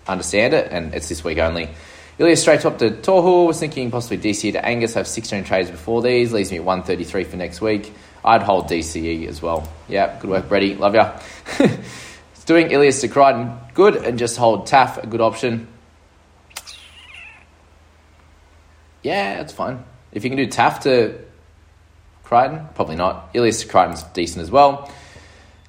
understand 0.07 0.55
it, 0.55 0.71
and 0.71 0.95
it's 0.95 1.09
this 1.09 1.25
week 1.25 1.39
only. 1.39 1.69
Ilias 2.19 2.41
straight 2.41 2.61
top 2.61 2.79
to 2.79 2.91
Tohu. 2.91 3.47
Was 3.47 3.59
thinking 3.59 3.91
possibly 3.91 4.19
DCE 4.19 4.53
to 4.53 4.65
Angus. 4.65 4.95
Have 4.95 5.09
16 5.09 5.45
trades 5.45 5.71
before 5.71 6.03
these. 6.03 6.33
Leaves 6.33 6.51
me 6.51 6.59
at 6.59 6.65
133 6.65 7.25
for 7.25 7.37
next 7.37 7.61
week. 7.61 7.93
I'd 8.25 8.43
hold 8.43 8.69
DCE 8.69 9.27
as 9.27 9.43
well. 9.43 9.69
Yeah, 9.89 10.19
good 10.21 10.31
work, 10.31 10.49
Brady. 10.49 10.75
Love 10.77 10.95
ya. 10.95 11.19
Doing 12.47 12.71
Ilias 12.71 13.01
to 13.01 13.09
Crichton, 13.09 13.57
good, 13.73 13.97
and 13.97 14.19
just 14.19 14.37
hold 14.37 14.67
Taff, 14.67 14.99
a 14.99 15.07
good 15.07 15.23
option. 15.23 15.67
Yeah, 19.03 19.37
that's 19.37 19.53
fine. 19.53 19.83
If 20.13 20.25
you 20.25 20.31
can 20.31 20.37
do 20.37 20.47
Taff 20.47 20.81
to 20.81 21.19
Crichton, 22.23 22.69
probably 22.75 22.97
not. 22.97 23.31
Ilias 23.33 23.63
to 23.63 23.69
Crichton's 23.69 24.03
decent 24.13 24.43
as 24.43 24.51
well. 24.51 24.93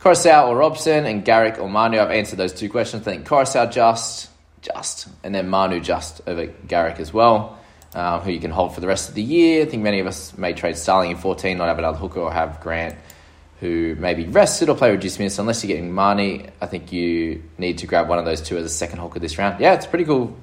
Koroisau 0.05 0.50
or 0.50 0.57
Robson 0.57 1.07
and 1.07 1.25
Garrick 1.25 1.57
or 1.57 1.67
Manu. 1.67 1.97
I've 1.97 2.12
answered 2.12 2.38
those 2.38 2.53
two 2.53 2.69
questions. 2.69 3.07
I 3.07 3.12
think 3.12 3.27
Koroisau 3.27 3.71
just, 3.71 4.29
just, 4.62 5.07
and 5.24 5.33
then 5.33 5.50
Manu 5.50 5.79
just 5.79 6.21
over 6.27 6.45
Garrick 6.45 7.00
as 7.00 7.12
well, 7.12 7.57
um, 7.95 8.19
who 8.19 8.29
you 8.29 8.39
can 8.39 8.51
hold 8.51 8.75
for 8.75 8.81
the 8.81 8.88
rest 8.88 9.09
of 9.09 9.15
the 9.15 9.24
year. 9.24 9.63
I 9.63 9.65
think 9.65 9.81
many 9.81 10.00
of 10.00 10.05
us 10.05 10.38
may 10.38 10.53
trade 10.53 10.77
Starling 10.77 11.09
in 11.09 11.17
14, 11.17 11.57
not 11.57 11.69
have 11.69 11.79
another 11.79 11.97
hooker, 11.97 12.19
or 12.19 12.31
have 12.31 12.62
Grant 12.62 12.95
who 13.62 13.95
may 13.95 14.13
be 14.13 14.25
rested 14.25 14.69
or 14.69 14.75
play 14.75 14.91
reduced 14.91 15.17
minutes. 15.17 15.39
Unless 15.39 15.63
you're 15.63 15.75
getting 15.75 15.91
Marnie, 15.91 16.51
I 16.62 16.67
think 16.67 16.91
you 16.91 17.41
need 17.57 17.79
to 17.79 17.88
grab 17.88 18.07
one 18.07 18.19
of 18.19 18.25
those 18.25 18.41
two 18.41 18.57
as 18.57 18.65
a 18.65 18.69
second 18.69 19.00
hooker 19.00 19.17
this 19.17 19.39
round. 19.39 19.59
Yeah, 19.59 19.74
it's 19.74 19.88
pretty 19.88 20.05
cool, 20.05 20.38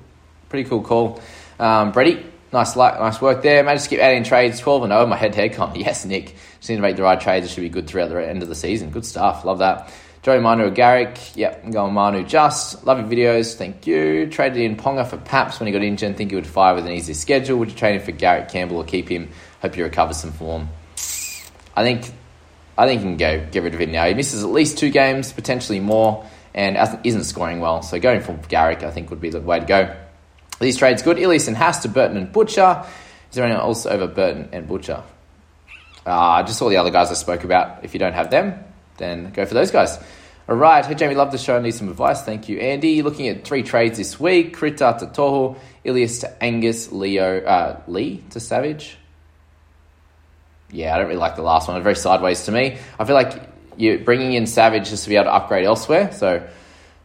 pretty 0.48 0.68
cool 0.68 0.82
call. 0.82 1.22
Um, 1.60 1.92
Brady, 1.92 2.31
Nice, 2.52 2.76
luck, 2.76 3.00
nice 3.00 3.20
work 3.20 3.42
there. 3.42 3.64
Managed 3.64 3.84
to 3.84 3.90
keep 3.90 4.00
adding 4.00 4.24
trades. 4.24 4.60
12 4.60 4.84
and 4.84 4.92
0. 4.92 5.06
My 5.06 5.16
head 5.16 5.32
to 5.32 5.40
head 5.40 5.54
comp. 5.54 5.76
Yes, 5.82 6.04
Nick. 6.04 6.34
Just 6.58 6.68
need 6.68 6.76
to 6.76 6.82
make 6.82 6.96
the 6.96 7.02
right 7.02 7.20
trades. 7.20 7.46
It 7.46 7.50
should 7.50 7.62
be 7.62 7.68
good 7.68 7.86
throughout 7.86 8.10
the 8.10 8.28
end 8.28 8.42
of 8.42 8.48
the 8.48 8.54
season. 8.54 8.90
Good 8.90 9.06
stuff. 9.06 9.44
Love 9.44 9.58
that. 9.60 9.90
Joey 10.22 10.38
Manu 10.38 10.66
or 10.66 10.70
Garrick. 10.70 11.18
Yep, 11.34 11.62
I'm 11.64 11.70
going 11.72 11.94
Manu 11.94 12.24
just. 12.24 12.84
Love 12.86 12.98
your 12.98 13.08
videos. 13.08 13.56
Thank 13.56 13.86
you. 13.86 14.28
Traded 14.28 14.58
in 14.58 14.76
Ponga 14.76 15.04
for 15.04 15.16
Paps 15.16 15.58
when 15.58 15.66
he 15.66 15.72
got 15.72 15.82
injured. 15.82 16.16
Think 16.16 16.30
he 16.30 16.36
would 16.36 16.46
fire 16.46 16.74
with 16.74 16.86
an 16.86 16.92
easy 16.92 17.14
schedule. 17.14 17.58
Would 17.58 17.70
you 17.70 17.76
trade 17.76 17.96
him 17.96 18.02
for 18.02 18.12
Garrett 18.12 18.48
Campbell 18.48 18.76
or 18.76 18.84
keep 18.84 19.08
him? 19.08 19.30
Hope 19.62 19.74
he 19.74 19.82
recovers 19.82 20.18
some 20.18 20.30
form. 20.30 20.68
I 21.74 21.82
think 21.82 22.12
I 22.76 22.86
think 22.86 23.00
you 23.02 23.08
can 23.08 23.16
go 23.16 23.46
get 23.50 23.62
rid 23.62 23.74
of 23.74 23.80
him 23.80 23.92
now. 23.92 24.06
He 24.06 24.14
misses 24.14 24.44
at 24.44 24.50
least 24.50 24.78
two 24.78 24.90
games, 24.90 25.32
potentially 25.32 25.80
more, 25.80 26.24
and 26.54 26.76
isn't 27.04 27.24
scoring 27.24 27.60
well. 27.60 27.82
So 27.82 27.98
going 27.98 28.20
for 28.20 28.34
Garrick, 28.48 28.82
I 28.82 28.90
think, 28.90 29.10
would 29.10 29.20
be 29.20 29.30
the 29.30 29.40
way 29.40 29.58
to 29.58 29.66
go. 29.66 29.96
These 30.62 30.76
trades 30.76 31.02
good. 31.02 31.18
Ilias 31.18 31.48
and 31.48 31.56
Haas 31.56 31.80
to 31.80 31.88
Burton 31.88 32.16
and 32.16 32.32
Butcher. 32.32 32.84
Is 33.30 33.36
there 33.36 33.44
anyone 33.44 33.62
else 33.62 33.84
over 33.84 34.06
Burton 34.06 34.48
and 34.52 34.68
Butcher? 34.68 35.02
Uh, 36.06 36.42
just 36.44 36.62
all 36.62 36.68
the 36.68 36.76
other 36.76 36.90
guys 36.90 37.10
I 37.10 37.14
spoke 37.14 37.44
about. 37.44 37.84
If 37.84 37.94
you 37.94 38.00
don't 38.00 38.12
have 38.12 38.30
them, 38.30 38.62
then 38.96 39.32
go 39.32 39.44
for 39.44 39.54
those 39.54 39.70
guys. 39.70 39.98
All 40.48 40.56
right. 40.56 40.84
Hey, 40.84 40.94
Jamie, 40.94 41.14
love 41.14 41.32
the 41.32 41.38
show. 41.38 41.56
I 41.56 41.60
need 41.60 41.74
some 41.74 41.88
advice. 41.88 42.22
Thank 42.22 42.48
you, 42.48 42.58
Andy. 42.58 43.02
Looking 43.02 43.28
at 43.28 43.44
three 43.44 43.62
trades 43.62 43.98
this 43.98 44.20
week 44.20 44.54
Krita 44.54 44.96
to 45.00 45.06
Tohu, 45.06 45.56
Ilias 45.82 46.20
to 46.20 46.42
Angus, 46.42 46.92
Leo, 46.92 47.40
uh, 47.44 47.80
Lee 47.88 48.22
to 48.30 48.40
Savage. 48.40 48.96
Yeah, 50.70 50.94
I 50.94 50.98
don't 50.98 51.08
really 51.08 51.18
like 51.18 51.36
the 51.36 51.42
last 51.42 51.68
one. 51.68 51.82
Very 51.82 51.96
sideways 51.96 52.44
to 52.44 52.52
me. 52.52 52.78
I 52.98 53.04
feel 53.04 53.14
like 53.14 53.34
you're 53.76 53.98
bringing 53.98 54.32
in 54.34 54.46
Savage 54.46 54.90
just 54.90 55.04
to 55.04 55.10
be 55.10 55.16
able 55.16 55.24
to 55.24 55.34
upgrade 55.34 55.64
elsewhere. 55.64 56.12
So 56.12 56.46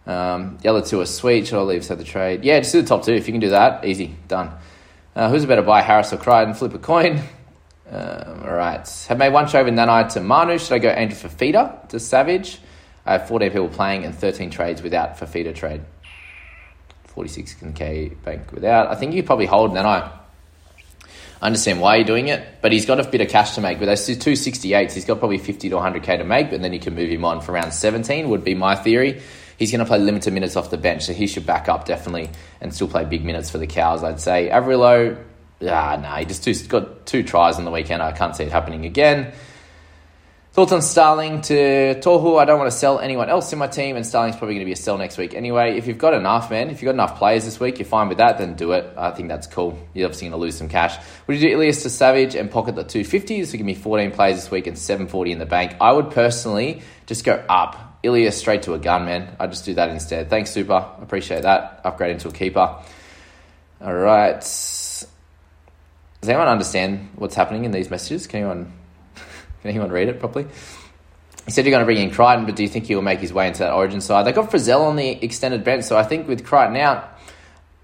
um, 0.08 0.58
the 0.62 0.70
other 0.70 0.82
two 0.82 1.02
are 1.02 1.06
sweet. 1.06 1.48
Should 1.48 1.60
I 1.60 1.62
leave 1.64 1.84
set 1.84 1.98
the 1.98 2.04
trade? 2.04 2.44
Yeah, 2.44 2.60
just 2.60 2.72
do 2.72 2.82
the 2.82 2.88
top 2.88 3.04
two. 3.04 3.14
If 3.14 3.28
you 3.28 3.34
can 3.34 3.42
do 3.42 3.50
that, 3.50 3.86
easy, 3.86 4.16
done. 4.28 4.52
Uh, 5.16 5.30
who's 5.30 5.44
a 5.44 5.48
better 5.48 5.62
buy, 5.62 5.82
Harris 5.82 6.14
or 6.14 6.18
Crichton? 6.18 6.54
Flip 6.54 6.74
a 6.74 6.80
coin. 6.80 7.22
Um, 7.90 8.44
all 8.44 8.54
right. 8.54 9.06
Have 9.10 9.18
made 9.18 9.34
one 9.34 9.48
trade 9.48 9.66
with 9.66 9.74
Nanai 9.74 10.12
to 10.14 10.22
Manu. 10.22 10.58
Should 10.58 10.74
I 10.74 10.80
go 10.80 10.90
Andrew 10.90 11.18
Fifita 11.18 11.90
to 11.90 12.00
Savage? 12.00 12.60
I 13.06 13.14
have 13.14 13.28
14 13.28 13.52
people 13.52 13.70
playing 13.70 14.06
and 14.06 14.14
13 14.14 14.50
trades 14.50 14.82
without 14.82 15.18
Fifita 15.18 15.56
trade. 15.56 15.82
46k 17.16 18.22
bank 18.24 18.52
without. 18.52 18.88
I 18.88 18.96
think 18.96 19.14
you 19.14 19.24
probably 19.24 19.46
hold 19.46 19.72
Nanai. 19.72 20.12
I 21.42 21.46
understand 21.46 21.82
why 21.82 21.98
you're 21.98 22.06
doing 22.06 22.30
it, 22.30 22.44
but 22.62 22.72
he's 22.72 22.86
got 22.86 23.00
a 23.00 23.08
bit 23.08 23.22
of 23.22 23.30
cash 23.30 23.56
to 23.56 23.62
make. 23.62 23.80
With 23.80 23.90
those 23.90 24.06
two 24.06 24.34
68s, 24.34 24.94
he's 24.94 25.06
got 25.06 25.20
probably 25.20 25.38
50 25.38 25.70
to 25.70 25.76
100k 25.76 26.18
to 26.18 26.24
make, 26.24 26.50
but 26.50 26.62
then 26.62 26.74
you 26.74 26.80
can 26.80 26.96
move 26.96 27.10
him 27.10 27.26
on 27.26 27.42
for 27.42 27.52
around 27.52 27.72
17, 27.72 28.30
would 28.30 28.44
be 28.44 28.56
my 28.56 28.76
theory. 28.76 29.22
He's 29.58 29.72
going 29.72 29.80
to 29.80 29.86
play 29.86 30.00
limited 30.00 30.34
minutes 30.34 30.56
off 30.56 30.70
the 30.70 30.78
bench, 30.78 31.06
so 31.06 31.14
he 31.14 31.28
should 31.28 31.46
back 31.46 31.68
up 31.68 31.86
definitely 31.86 32.30
and 32.62 32.74
still 32.74 32.88
play 32.88 33.06
big 33.06 33.26
minutes 33.26 33.50
for 33.50 33.58
the 33.58 33.68
Cows, 33.68 34.04
I'd 34.04 34.22
say. 34.22 34.50
Averillo, 34.50 35.18
ah, 35.64 36.00
nah, 36.02 36.18
he 36.18 36.26
just 36.26 36.44
two, 36.44 36.54
got 36.68 37.06
two 37.06 37.24
tries 37.24 37.58
on 37.58 37.66
the 37.66 37.72
weekend. 37.72 38.04
I 38.04 38.12
can't 38.12 38.36
see 38.36 38.44
it 38.44 38.52
happening 38.52 38.86
again. 38.86 39.34
Thoughts 40.58 40.72
on 40.72 40.82
Starling 40.82 41.42
to 41.42 41.54
Tohu? 42.02 42.40
I 42.40 42.46
don't 42.46 42.58
want 42.58 42.72
to 42.72 42.76
sell 42.76 43.00
anyone 43.00 43.30
else 43.30 43.54
in 43.54 43.60
my 43.60 43.68
team, 43.68 43.96
and 43.96 44.04
Starling's 44.04 44.36
probably 44.36 44.56
going 44.56 44.66
to 44.66 44.70
be 44.70 44.72
a 44.72 44.76
sell 44.76 44.98
next 44.98 45.18
week 45.20 45.36
anyway. 45.36 45.78
If 45.78 45.86
you've 45.86 46.00
got 46.00 46.16
enough, 46.16 46.50
man, 46.50 46.72
if 46.72 46.82
you've 46.82 46.88
got 46.88 46.96
enough 46.96 47.20
players 47.20 47.46
this 47.46 47.60
week, 47.60 47.78
you're 47.78 47.86
fine 47.86 48.10
with 48.10 48.18
that, 48.18 48.40
then 48.40 48.56
do 48.56 48.72
it. 48.72 48.92
I 48.98 49.12
think 49.12 49.30
that's 49.30 49.46
cool. 49.46 49.78
You're 49.94 50.08
obviously 50.08 50.30
going 50.30 50.40
to 50.40 50.44
lose 50.44 50.58
some 50.58 50.68
cash. 50.68 50.98
Would 51.28 51.38
you 51.38 51.50
do 51.50 51.54
Ilias 51.54 51.84
to 51.84 51.92
Savage 51.92 52.34
and 52.34 52.50
pocket 52.50 52.76
the 52.76 52.84
250? 52.84 53.40
This 53.40 53.52
will 53.52 53.58
give 53.58 53.68
me 53.68 53.76
14 53.76 54.10
players 54.10 54.38
this 54.38 54.50
week 54.50 54.66
and 54.66 54.76
740 54.76 55.32
in 55.32 55.38
the 55.38 55.46
bank. 55.46 55.76
I 55.80 55.92
would 55.92 56.10
personally 56.10 56.82
just 57.06 57.24
go 57.24 57.44
up. 57.48 57.87
Ilias 58.04 58.38
straight 58.38 58.64
to 58.64 58.74
a 58.74 58.80
gun, 58.80 59.06
man. 59.06 59.36
I'd 59.40 59.52
just 59.52 59.66
do 59.66 59.74
that 59.76 59.90
instead. 59.90 60.30
Thanks, 60.30 60.52
Super. 60.52 60.86
Appreciate 61.02 61.44
that. 61.44 61.82
Upgrade 61.84 62.12
into 62.12 62.28
a 62.28 62.32
keeper. 62.32 62.78
All 63.82 63.94
right. 63.94 64.40
Does 64.40 65.08
anyone 66.24 66.48
understand 66.48 67.10
what's 67.16 67.36
happening 67.36 67.66
in 67.66 67.72
these 67.72 67.90
messages? 67.90 68.28
Can 68.28 68.40
anyone 68.40 68.74
can 69.16 69.70
anyone 69.72 69.92
read 69.92 70.10
it 70.10 70.20
properly? 70.20 70.48
He 71.46 71.52
said 71.52 71.66
you're 71.66 71.72
going 71.72 71.82
to 71.82 71.86
bring 71.86 71.98
in 71.98 72.12
Crichton, 72.12 72.46
but 72.46 72.56
do 72.56 72.64
you 72.64 72.70
think 72.70 72.86
he 72.86 72.96
will 72.96 73.02
make 73.02 73.20
his 73.20 73.32
way 73.32 73.48
into 73.48 73.60
that 73.60 73.72
origin 73.72 74.02
side? 74.02 74.26
They 74.26 74.34
got 74.34 74.52
Frizell 74.52 74.82
on 74.82 74.98
the 74.98 75.10
extended 75.24 75.64
bench, 75.64 75.86
so 75.86 75.98
I 75.98 76.04
think 76.04 76.28
with 76.28 76.46
Crichton 76.46 76.76
out, 76.76 77.18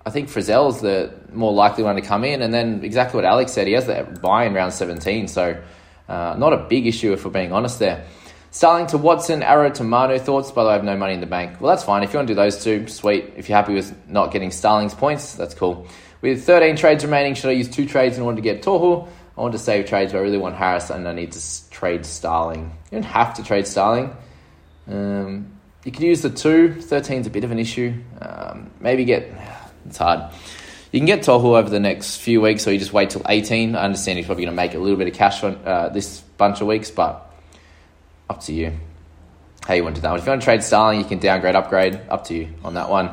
I 0.05 0.09
think 0.09 0.27
Frizell's 0.27 0.81
the 0.81 1.13
more 1.31 1.53
likely 1.53 1.83
one 1.85 1.95
to 1.95 2.01
come 2.01 2.25
in. 2.25 2.41
And 2.41 2.53
then 2.53 2.83
exactly 2.83 3.17
what 3.17 3.25
Alex 3.25 3.53
said, 3.53 3.67
he 3.67 3.73
has 3.73 3.87
that 3.87 4.21
buy 4.21 4.45
in 4.45 4.53
round 4.53 4.73
17, 4.73 5.29
so 5.29 5.61
uh, 6.09 6.35
not 6.37 6.51
a 6.51 6.57
big 6.57 6.87
issue 6.87 7.13
if 7.13 7.23
we're 7.23 7.31
being 7.31 7.53
honest 7.53 7.79
there. 7.79 8.05
Starling 8.53 8.85
to 8.85 8.99
Watson, 8.99 9.41
Arrow 9.41 9.71
to 9.71 9.83
Manu. 9.83 10.19
Thoughts? 10.19 10.51
By 10.51 10.61
the 10.61 10.67
way, 10.67 10.73
I 10.73 10.75
have 10.75 10.85
no 10.85 10.95
money 10.95 11.15
in 11.15 11.21
the 11.21 11.25
bank. 11.25 11.59
Well, 11.59 11.71
that's 11.71 11.83
fine. 11.83 12.03
If 12.03 12.13
you 12.13 12.19
want 12.19 12.27
to 12.27 12.35
do 12.35 12.35
those 12.35 12.63
two, 12.63 12.87
sweet. 12.87 13.33
If 13.35 13.49
you're 13.49 13.57
happy 13.57 13.73
with 13.73 14.07
not 14.07 14.31
getting 14.31 14.51
Starling's 14.51 14.93
points, 14.93 15.33
that's 15.33 15.55
cool. 15.55 15.87
With 16.21 16.45
13 16.45 16.75
trades 16.75 17.03
remaining, 17.03 17.33
should 17.33 17.49
I 17.49 17.53
use 17.53 17.67
two 17.67 17.87
trades 17.87 18.15
in 18.15 18.21
order 18.21 18.35
to 18.35 18.43
get 18.43 18.61
Tohu? 18.61 19.07
I 19.35 19.41
want 19.41 19.53
to 19.53 19.57
save 19.57 19.87
trades, 19.87 20.11
but 20.11 20.19
I 20.19 20.21
really 20.21 20.37
want 20.37 20.53
Harris, 20.55 20.91
and 20.91 21.07
I 21.07 21.13
need 21.13 21.31
to 21.31 21.69
trade 21.71 22.05
Starling. 22.05 22.65
You 22.91 22.97
don't 22.97 23.03
have 23.05 23.33
to 23.33 23.43
trade 23.43 23.65
Starling. 23.65 24.15
Um, 24.87 25.51
you 25.83 25.91
could 25.91 26.03
use 26.03 26.21
the 26.21 26.29
two. 26.29 26.79
13 26.79 27.21
is 27.21 27.27
a 27.27 27.31
bit 27.31 27.43
of 27.43 27.49
an 27.49 27.57
issue. 27.57 27.95
Um, 28.21 28.69
maybe 28.79 29.03
get. 29.03 29.31
It's 29.85 29.97
hard. 29.97 30.31
You 30.93 30.99
can 30.99 31.07
get 31.07 31.21
Tohu 31.21 31.57
over 31.57 31.69
the 31.69 31.79
next 31.79 32.17
few 32.17 32.39
weeks, 32.39 32.67
or 32.67 32.71
you 32.71 32.79
just 32.79 32.93
wait 32.93 33.09
till 33.09 33.23
18. 33.27 33.75
I 33.75 33.83
understand 33.83 34.17
you're 34.17 34.25
probably 34.25 34.45
going 34.45 34.55
to 34.55 34.61
make 34.61 34.75
a 34.75 34.79
little 34.79 34.97
bit 34.97 35.07
of 35.09 35.13
cash 35.13 35.43
on 35.43 35.55
uh, 35.65 35.89
this 35.89 36.21
bunch 36.37 36.61
of 36.61 36.67
weeks, 36.67 36.89
but 36.89 37.32
up 38.33 38.41
to 38.41 38.53
you 38.53 38.73
how 39.67 39.73
you 39.73 39.83
want 39.83 39.95
to 39.95 40.01
do 40.01 40.07
that. 40.07 40.17
If 40.17 40.25
you 40.25 40.29
want 40.29 40.41
to 40.41 40.45
trade 40.45 40.63
Starling, 40.63 40.99
you 40.99 41.05
can 41.05 41.19
downgrade, 41.19 41.55
upgrade. 41.55 41.99
Up 42.09 42.25
to 42.25 42.33
you 42.33 42.49
on 42.63 42.73
that 42.73 42.89
one. 42.89 43.11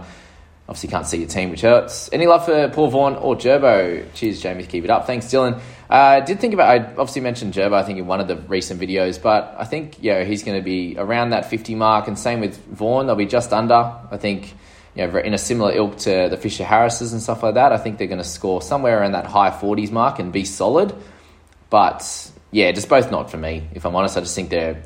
Obviously, 0.69 0.89
can't 0.89 1.07
see 1.07 1.19
your 1.19 1.29
team, 1.29 1.51
which 1.51 1.63
hurts. 1.63 2.09
Any 2.13 2.27
love 2.27 2.45
for 2.45 2.69
Paul 2.69 2.89
Vaughan 2.89 3.17
or 3.17 3.37
Gerbo? 3.37 4.13
Cheers, 4.15 4.41
Jamie. 4.41 4.65
Keep 4.65 4.85
it 4.85 4.91
up. 4.91 5.07
Thanks, 5.07 5.27
Dylan. 5.27 5.59
Uh, 5.91 5.95
I 5.95 6.21
did 6.21 6.41
think 6.41 6.55
about. 6.55 6.69
I 6.69 6.85
obviously 6.93 7.23
mentioned 7.23 7.55
Gerbo. 7.55 7.75
I 7.75 7.83
think 7.83 7.99
in 7.99 8.07
one 8.07 8.21
of 8.21 8.29
the 8.29 8.37
recent 8.37 8.81
videos, 8.81 9.21
but 9.21 9.55
I 9.59 9.65
think 9.65 10.03
you 10.03 10.13
know 10.13 10.25
he's 10.25 10.43
going 10.43 10.59
to 10.59 10.65
be 10.65 10.97
around 10.97 11.31
that 11.31 11.47
fifty 11.51 11.75
mark, 11.75 12.09
and 12.09 12.19
same 12.19 12.41
with 12.41 12.57
Vaughan. 12.67 13.07
They'll 13.07 13.17
be 13.17 13.27
just 13.27 13.53
under. 13.53 13.93
I 14.11 14.17
think 14.17 14.55
you 14.95 15.07
know 15.07 15.19
in 15.19 15.35
a 15.35 15.39
similar 15.39 15.73
ilk 15.73 15.99
to 15.99 16.29
the 16.31 16.37
Fisher 16.37 16.65
Harrises 16.65 17.13
and 17.13 17.21
stuff 17.23 17.43
like 17.43 17.55
that. 17.55 17.73
I 17.73 17.79
think 17.79 17.99
they're 17.99 18.07
going 18.07 18.19
to 18.19 18.25
score 18.25 18.63
somewhere 18.63 19.01
around 19.01 19.13
that 19.13 19.27
high 19.27 19.51
forties 19.51 19.91
mark 19.91 20.19
and 20.21 20.33
be 20.33 20.45
solid. 20.45 20.95
But 21.69 22.31
yeah, 22.53 22.71
just 22.73 22.89
both 22.89 23.11
not 23.11 23.31
for 23.31 23.37
me. 23.37 23.69
If 23.75 23.85
I'm 23.85 23.95
honest, 23.97 24.17
I 24.17 24.21
just 24.21 24.35
think 24.37 24.51
they're 24.51 24.83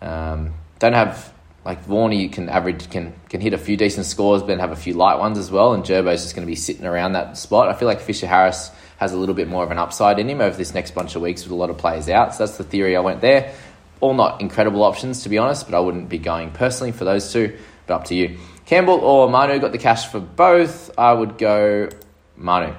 um, 0.00 0.54
don't 0.78 0.92
have 0.92 1.32
like 1.64 1.84
Vaughan, 1.84 2.30
can 2.30 2.48
average 2.48 2.88
can 2.90 3.12
can 3.28 3.40
hit 3.40 3.52
a 3.52 3.58
few 3.58 3.76
decent 3.76 4.06
scores, 4.06 4.42
but 4.42 4.58
have 4.58 4.70
a 4.70 4.76
few 4.76 4.94
light 4.94 5.18
ones 5.18 5.38
as 5.38 5.50
well. 5.50 5.74
And 5.74 5.84
Gerbo's 5.84 6.22
just 6.22 6.34
going 6.34 6.46
to 6.46 6.50
be 6.50 6.56
sitting 6.56 6.86
around 6.86 7.12
that 7.12 7.36
spot. 7.36 7.68
I 7.68 7.74
feel 7.74 7.88
like 7.88 8.00
Fisher 8.00 8.26
Harris 8.26 8.70
has 8.96 9.12
a 9.12 9.16
little 9.16 9.34
bit 9.34 9.48
more 9.48 9.64
of 9.64 9.70
an 9.70 9.78
upside 9.78 10.18
in 10.18 10.28
him 10.28 10.40
over 10.40 10.56
this 10.56 10.72
next 10.72 10.94
bunch 10.94 11.14
of 11.14 11.22
weeks 11.22 11.42
with 11.42 11.52
a 11.52 11.54
lot 11.54 11.70
of 11.70 11.76
players 11.76 12.08
out. 12.08 12.34
So 12.34 12.46
that's 12.46 12.58
the 12.58 12.64
theory 12.64 12.96
I 12.96 13.00
went 13.00 13.20
there. 13.20 13.54
All 14.00 14.14
not 14.14 14.40
incredible 14.40 14.82
options 14.82 15.24
to 15.24 15.28
be 15.28 15.38
honest, 15.38 15.66
but 15.66 15.76
I 15.76 15.80
wouldn't 15.80 16.08
be 16.08 16.18
going 16.18 16.52
personally 16.52 16.92
for 16.92 17.04
those 17.04 17.32
two. 17.32 17.56
But 17.86 17.94
up 17.94 18.04
to 18.04 18.14
you. 18.14 18.38
Campbell 18.64 19.00
or 19.00 19.28
Manu 19.28 19.58
got 19.58 19.72
the 19.72 19.78
cash 19.78 20.06
for 20.06 20.20
both. 20.20 20.90
I 20.98 21.12
would 21.12 21.38
go 21.38 21.90
Manu. 22.36 22.74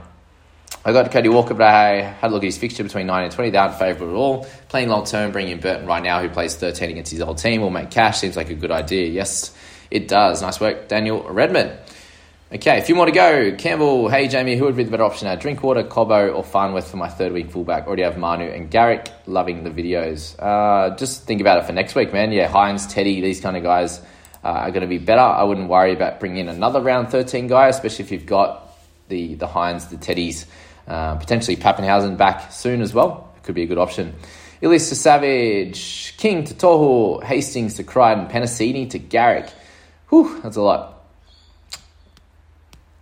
I 0.86 0.94
got 0.94 1.12
Cody 1.12 1.28
Walker, 1.28 1.54
but 1.54 1.68
I 1.68 2.02
had 2.02 2.32
a 2.32 2.34
look 2.34 2.44
at 2.44 2.46
his 2.46 2.58
fixture 2.58 2.84
between 2.84 3.06
9 3.08 3.24
and 3.26 3.34
20. 3.34 3.50
They 3.50 3.58
aren't 3.58 3.76
favourable 3.76 4.14
at 4.14 4.18
all. 4.18 4.48
Playing 4.70 4.88
long 4.88 5.06
term, 5.06 5.32
bringing 5.32 5.52
in 5.54 5.60
Burton 5.60 5.86
right 5.86 6.02
now, 6.02 6.22
who 6.22 6.30
plays 6.30 6.56
13 6.56 6.90
against 6.92 7.12
his 7.12 7.20
old 7.20 7.38
team, 7.38 7.62
will 7.62 7.70
make 7.70 7.92
cash. 7.92 8.20
Seems 8.20 8.38
like 8.38 8.50
a 8.50 8.56
good 8.56 8.72
idea. 8.72 9.08
Yes, 9.08 9.54
it 9.92 10.08
does. 10.08 10.42
Nice 10.42 10.60
work, 10.62 10.88
Daniel 10.88 11.22
Redmond. 11.24 11.78
Okay, 12.52 12.80
a 12.80 12.82
few 12.82 12.96
more 12.96 13.06
to 13.06 13.12
go. 13.12 13.56
Campbell, 13.58 14.08
hey 14.10 14.28
Jamie, 14.28 14.56
who 14.56 14.66
would 14.66 14.76
be 14.76 14.84
the 14.84 14.90
better 14.90 15.04
option 15.04 15.28
now? 15.28 15.36
Drinkwater, 15.36 15.84
Cobbo, 15.84 16.34
or 16.34 16.44
Farnworth 16.44 16.90
for 16.90 16.98
my 16.98 17.10
third 17.10 17.34
week 17.34 17.52
fullback? 17.52 17.86
Already 17.86 18.02
have 18.04 18.18
Manu 18.18 18.46
and 18.46 18.72
Garrick. 18.72 19.12
Loving 19.28 19.64
the 19.64 19.70
videos. 19.70 20.36
Uh, 20.40 20.96
just 20.96 21.26
think 21.26 21.42
about 21.42 21.62
it 21.62 21.68
for 21.68 21.74
next 21.74 21.94
week, 21.94 22.12
man. 22.14 22.32
Yeah, 22.32 22.48
Hynes, 22.48 22.92
Teddy, 22.92 23.22
these 23.22 23.42
kind 23.42 23.56
of 23.56 23.64
guys 23.64 24.00
uh, 24.44 24.48
are 24.48 24.72
going 24.72 24.82
to 24.82 24.88
be 24.88 24.98
better. 24.98 25.22
I 25.22 25.44
wouldn't 25.44 25.70
worry 25.70 25.94
about 25.94 26.20
bringing 26.20 26.38
in 26.38 26.50
another 26.50 26.82
round 26.82 27.10
13 27.10 27.48
guy, 27.48 27.68
especially 27.68 28.06
if 28.06 28.12
you've 28.12 28.26
got 28.26 28.66
the 29.10 29.36
the 29.36 29.48
Hynes, 29.48 29.90
the 29.90 29.98
Teddies 29.98 30.46
uh, 30.89 31.15
potentially 31.15 31.55
Papenhuyzen 31.55 32.17
back 32.17 32.51
soon 32.51 32.81
as 32.81 32.93
well. 32.93 33.31
Could 33.43 33.55
be 33.55 33.63
a 33.63 33.67
good 33.67 33.77
option. 33.77 34.15
Ilias 34.62 34.89
to 34.89 34.96
Savage, 34.96 36.17
King 36.17 36.43
to 36.43 36.53
Tohu, 36.53 37.24
Hastings 37.24 37.75
to 37.75 37.84
Crichton, 37.84 38.27
Penasini 38.27 38.89
to 38.89 39.00
Garrick. 39.00 39.50
Whew, 40.10 40.41
that's 40.41 40.58
a 40.58 40.62
lot. 40.62 41.05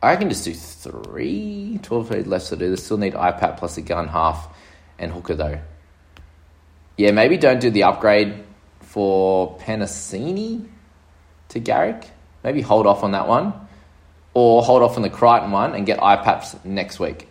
I 0.03 0.15
can 0.15 0.29
just 0.29 0.45
do 0.45 0.53
three. 0.53 1.79
12 1.81 2.09
feet 2.09 2.27
left 2.27 2.49
to 2.49 2.55
do. 2.55 2.69
They 2.69 2.75
still 2.75 2.97
need 2.97 3.13
iPad 3.13 3.57
plus 3.57 3.77
a 3.77 3.81
gun 3.81 4.07
half 4.07 4.55
and 4.99 5.11
hooker 5.11 5.33
though. 5.33 5.59
Yeah, 6.97 7.11
maybe 7.11 7.37
don't 7.37 7.59
do 7.59 7.71
the 7.71 7.83
upgrade 7.83 8.43
for 8.81 9.57
Penasini 9.59 10.67
to 11.49 11.59
Garrick. 11.59 12.09
Maybe 12.43 12.61
hold 12.61 12.85
off 12.85 13.03
on 13.03 13.11
that 13.13 13.27
one. 13.27 13.53
Or 14.33 14.61
hold 14.61 14.83
off 14.83 14.97
on 14.97 15.01
the 15.01 15.09
Crichton 15.09 15.49
one 15.49 15.73
and 15.73 15.85
get 15.85 15.99
iPads 15.99 16.63
next 16.63 16.99
week. 16.99 17.27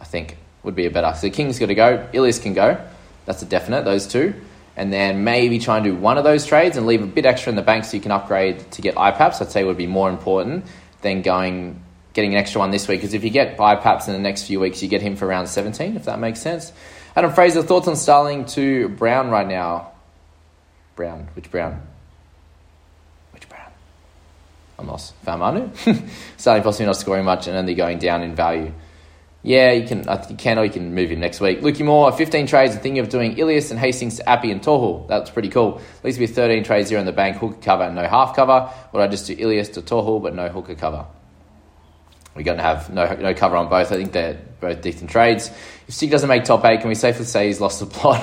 I 0.00 0.04
think 0.04 0.36
would 0.62 0.74
be 0.74 0.86
a 0.86 0.90
better. 0.90 1.16
So 1.16 1.30
King's 1.30 1.58
got 1.58 1.66
to 1.66 1.74
go. 1.74 2.08
Ilias 2.12 2.38
can 2.38 2.54
go. 2.54 2.84
That's 3.26 3.42
a 3.42 3.46
definite. 3.46 3.84
Those 3.84 4.06
two, 4.06 4.34
and 4.76 4.92
then 4.92 5.24
maybe 5.24 5.58
try 5.58 5.76
and 5.76 5.84
do 5.84 5.94
one 5.94 6.18
of 6.18 6.24
those 6.24 6.46
trades 6.46 6.76
and 6.76 6.86
leave 6.86 7.02
a 7.02 7.06
bit 7.06 7.26
extra 7.26 7.50
in 7.50 7.56
the 7.56 7.62
bank 7.62 7.84
so 7.84 7.96
you 7.96 8.02
can 8.02 8.12
upgrade 8.12 8.70
to 8.72 8.82
get 8.82 8.94
IPAPs. 8.94 9.40
I'd 9.40 9.50
say 9.50 9.64
would 9.64 9.76
be 9.76 9.86
more 9.86 10.08
important 10.08 10.64
than 11.02 11.22
going 11.22 11.82
getting 12.12 12.32
an 12.32 12.40
extra 12.40 12.58
one 12.58 12.70
this 12.70 12.88
week 12.88 13.00
because 13.00 13.14
if 13.14 13.22
you 13.22 13.30
get 13.30 13.56
IPAPs 13.56 14.08
in 14.08 14.14
the 14.14 14.18
next 14.18 14.44
few 14.44 14.58
weeks, 14.60 14.82
you 14.82 14.88
get 14.88 15.02
him 15.02 15.16
for 15.16 15.26
around 15.26 15.46
17, 15.46 15.96
if 15.96 16.04
that 16.06 16.18
makes 16.18 16.40
sense. 16.40 16.72
Adam 17.14 17.32
Fraser, 17.32 17.62
thoughts 17.62 17.88
on 17.88 17.96
Starling 17.96 18.44
to 18.46 18.88
Brown 18.88 19.30
right 19.30 19.46
now? 19.46 19.92
Brown, 20.96 21.28
which 21.34 21.50
Brown? 21.50 21.80
Which 23.32 23.48
Brown? 23.48 23.70
I'm 24.78 24.86
lost. 24.86 25.14
Fa'amanu? 25.24 26.08
Starling 26.36 26.62
possibly 26.62 26.86
not 26.86 26.96
scoring 26.96 27.24
much 27.24 27.46
and 27.46 27.56
only 27.56 27.74
going 27.74 27.98
down 27.98 28.22
in 28.22 28.34
value. 28.34 28.72
Yeah, 29.42 29.72
you 29.72 29.88
can. 29.88 30.04
You 30.28 30.36
can, 30.36 30.58
or 30.58 30.64
you 30.64 30.70
can 30.70 30.94
move 30.94 31.10
him 31.10 31.20
next 31.20 31.40
week. 31.40 31.60
Lukey 31.60 31.84
Moore, 31.84 32.12
15 32.12 32.46
trades. 32.46 32.74
I'm 32.74 32.82
thinking 32.82 32.98
of 32.98 33.08
doing 33.08 33.38
Ilias 33.38 33.70
and 33.70 33.80
Hastings 33.80 34.16
to 34.16 34.28
Appy 34.28 34.50
and 34.50 34.60
Tohu. 34.60 35.08
That's 35.08 35.30
pretty 35.30 35.48
cool. 35.48 35.78
At 35.78 36.04
least 36.04 36.20
with 36.20 36.34
13 36.34 36.62
trades 36.62 36.90
here 36.90 36.98
in 36.98 37.06
the 37.06 37.12
bank, 37.12 37.38
hooker 37.38 37.58
cover 37.62 37.90
no 37.90 38.06
half 38.06 38.36
cover. 38.36 38.70
Or 38.92 39.00
I 39.00 39.06
just 39.06 39.26
do 39.26 39.34
Ilias 39.38 39.70
to 39.70 39.82
Tohu, 39.82 40.22
but 40.22 40.34
no 40.34 40.48
hooker 40.50 40.74
cover. 40.74 41.06
We're 42.34 42.42
going 42.42 42.58
to 42.58 42.62
have 42.62 42.90
no 42.90 43.12
no 43.14 43.32
cover 43.32 43.56
on 43.56 43.70
both. 43.70 43.90
I 43.90 43.96
think 43.96 44.12
they're 44.12 44.38
both 44.60 44.82
decent 44.82 45.10
trades. 45.10 45.50
If 45.88 45.94
Stig 45.94 46.10
doesn't 46.10 46.28
make 46.28 46.44
top 46.44 46.64
eight, 46.66 46.80
can 46.80 46.88
we 46.88 46.94
safely 46.94 47.24
say 47.24 47.46
he's 47.46 47.60
lost 47.60 47.80
the 47.80 47.86
plot? 47.98 48.22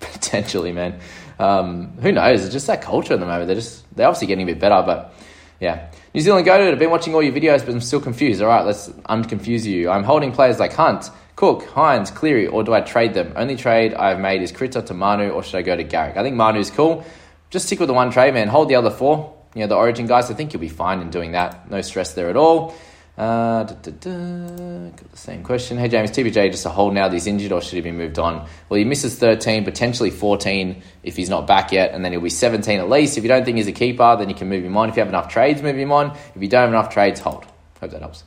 Potentially, 0.00 0.72
man. 0.72 1.00
Um, 1.38 1.96
who 1.98 2.12
knows? 2.12 2.44
It's 2.44 2.52
just 2.52 2.66
that 2.66 2.82
culture 2.82 3.14
at 3.14 3.20
the 3.20 3.26
moment. 3.26 3.46
They're 3.46 3.56
just 3.56 3.84
they're 3.96 4.06
obviously 4.06 4.26
getting 4.26 4.48
a 4.48 4.52
bit 4.52 4.60
better, 4.60 4.82
but 4.84 5.14
yeah. 5.58 5.90
New 6.14 6.20
Zealand 6.20 6.46
Goated, 6.46 6.70
I've 6.70 6.78
been 6.78 6.92
watching 6.92 7.12
all 7.12 7.24
your 7.24 7.32
videos, 7.32 7.66
but 7.66 7.74
I'm 7.74 7.80
still 7.80 8.00
confused. 8.00 8.40
All 8.40 8.46
right, 8.46 8.64
let's 8.64 8.88
unconfuse 8.88 9.64
you. 9.64 9.90
I'm 9.90 10.04
holding 10.04 10.30
players 10.30 10.60
like 10.60 10.72
Hunt, 10.72 11.10
Cook, 11.34 11.64
Hynes, 11.64 12.14
Cleary, 12.14 12.46
or 12.46 12.62
do 12.62 12.72
I 12.72 12.82
trade 12.82 13.14
them? 13.14 13.32
Only 13.34 13.56
trade 13.56 13.94
I've 13.94 14.20
made 14.20 14.40
is 14.40 14.52
Critter 14.52 14.80
to 14.80 14.94
Manu, 14.94 15.30
or 15.30 15.42
should 15.42 15.56
I 15.56 15.62
go 15.62 15.74
to 15.74 15.82
Garrick? 15.82 16.16
I 16.16 16.22
think 16.22 16.36
Manu's 16.36 16.70
cool. 16.70 17.04
Just 17.50 17.66
stick 17.66 17.80
with 17.80 17.88
the 17.88 17.94
one 17.94 18.12
trade, 18.12 18.32
man. 18.32 18.46
Hold 18.46 18.68
the 18.68 18.76
other 18.76 18.90
four. 18.90 19.36
You 19.56 19.62
know, 19.62 19.66
the 19.66 19.74
Origin 19.74 20.06
guys, 20.06 20.30
I 20.30 20.34
think 20.34 20.52
you'll 20.52 20.60
be 20.60 20.68
fine 20.68 21.00
in 21.00 21.10
doing 21.10 21.32
that. 21.32 21.68
No 21.68 21.80
stress 21.80 22.14
there 22.14 22.30
at 22.30 22.36
all. 22.36 22.76
Uh, 23.16 23.62
da, 23.62 23.74
da, 23.74 23.90
da. 23.92 24.88
Got 24.90 25.10
the 25.12 25.16
same 25.16 25.44
question. 25.44 25.78
Hey 25.78 25.86
James, 25.86 26.10
TBJ 26.10 26.50
just 26.50 26.66
a 26.66 26.68
hold 26.68 26.94
now 26.94 27.06
that 27.06 27.14
he's 27.14 27.28
injured 27.28 27.52
or 27.52 27.62
should 27.62 27.74
he 27.74 27.80
be 27.80 27.92
moved 27.92 28.18
on? 28.18 28.48
Well, 28.68 28.78
he 28.78 28.84
misses 28.84 29.16
13, 29.16 29.64
potentially 29.64 30.10
14 30.10 30.82
if 31.04 31.14
he's 31.14 31.30
not 31.30 31.46
back 31.46 31.70
yet, 31.70 31.92
and 31.92 32.04
then 32.04 32.10
he'll 32.10 32.20
be 32.20 32.28
17 32.28 32.80
at 32.80 32.90
least. 32.90 33.16
If 33.16 33.22
you 33.22 33.28
don't 33.28 33.44
think 33.44 33.56
he's 33.56 33.68
a 33.68 33.72
keeper, 33.72 34.16
then 34.18 34.28
you 34.28 34.34
can 34.34 34.48
move 34.48 34.64
him 34.64 34.76
on. 34.76 34.88
If 34.88 34.96
you 34.96 35.00
have 35.00 35.08
enough 35.08 35.28
trades, 35.28 35.62
move 35.62 35.78
him 35.78 35.92
on. 35.92 36.16
If 36.34 36.42
you 36.42 36.48
don't 36.48 36.62
have 36.62 36.70
enough 36.70 36.92
trades, 36.92 37.20
hold. 37.20 37.46
Hope 37.80 37.92
that 37.92 38.00
helps. 38.00 38.24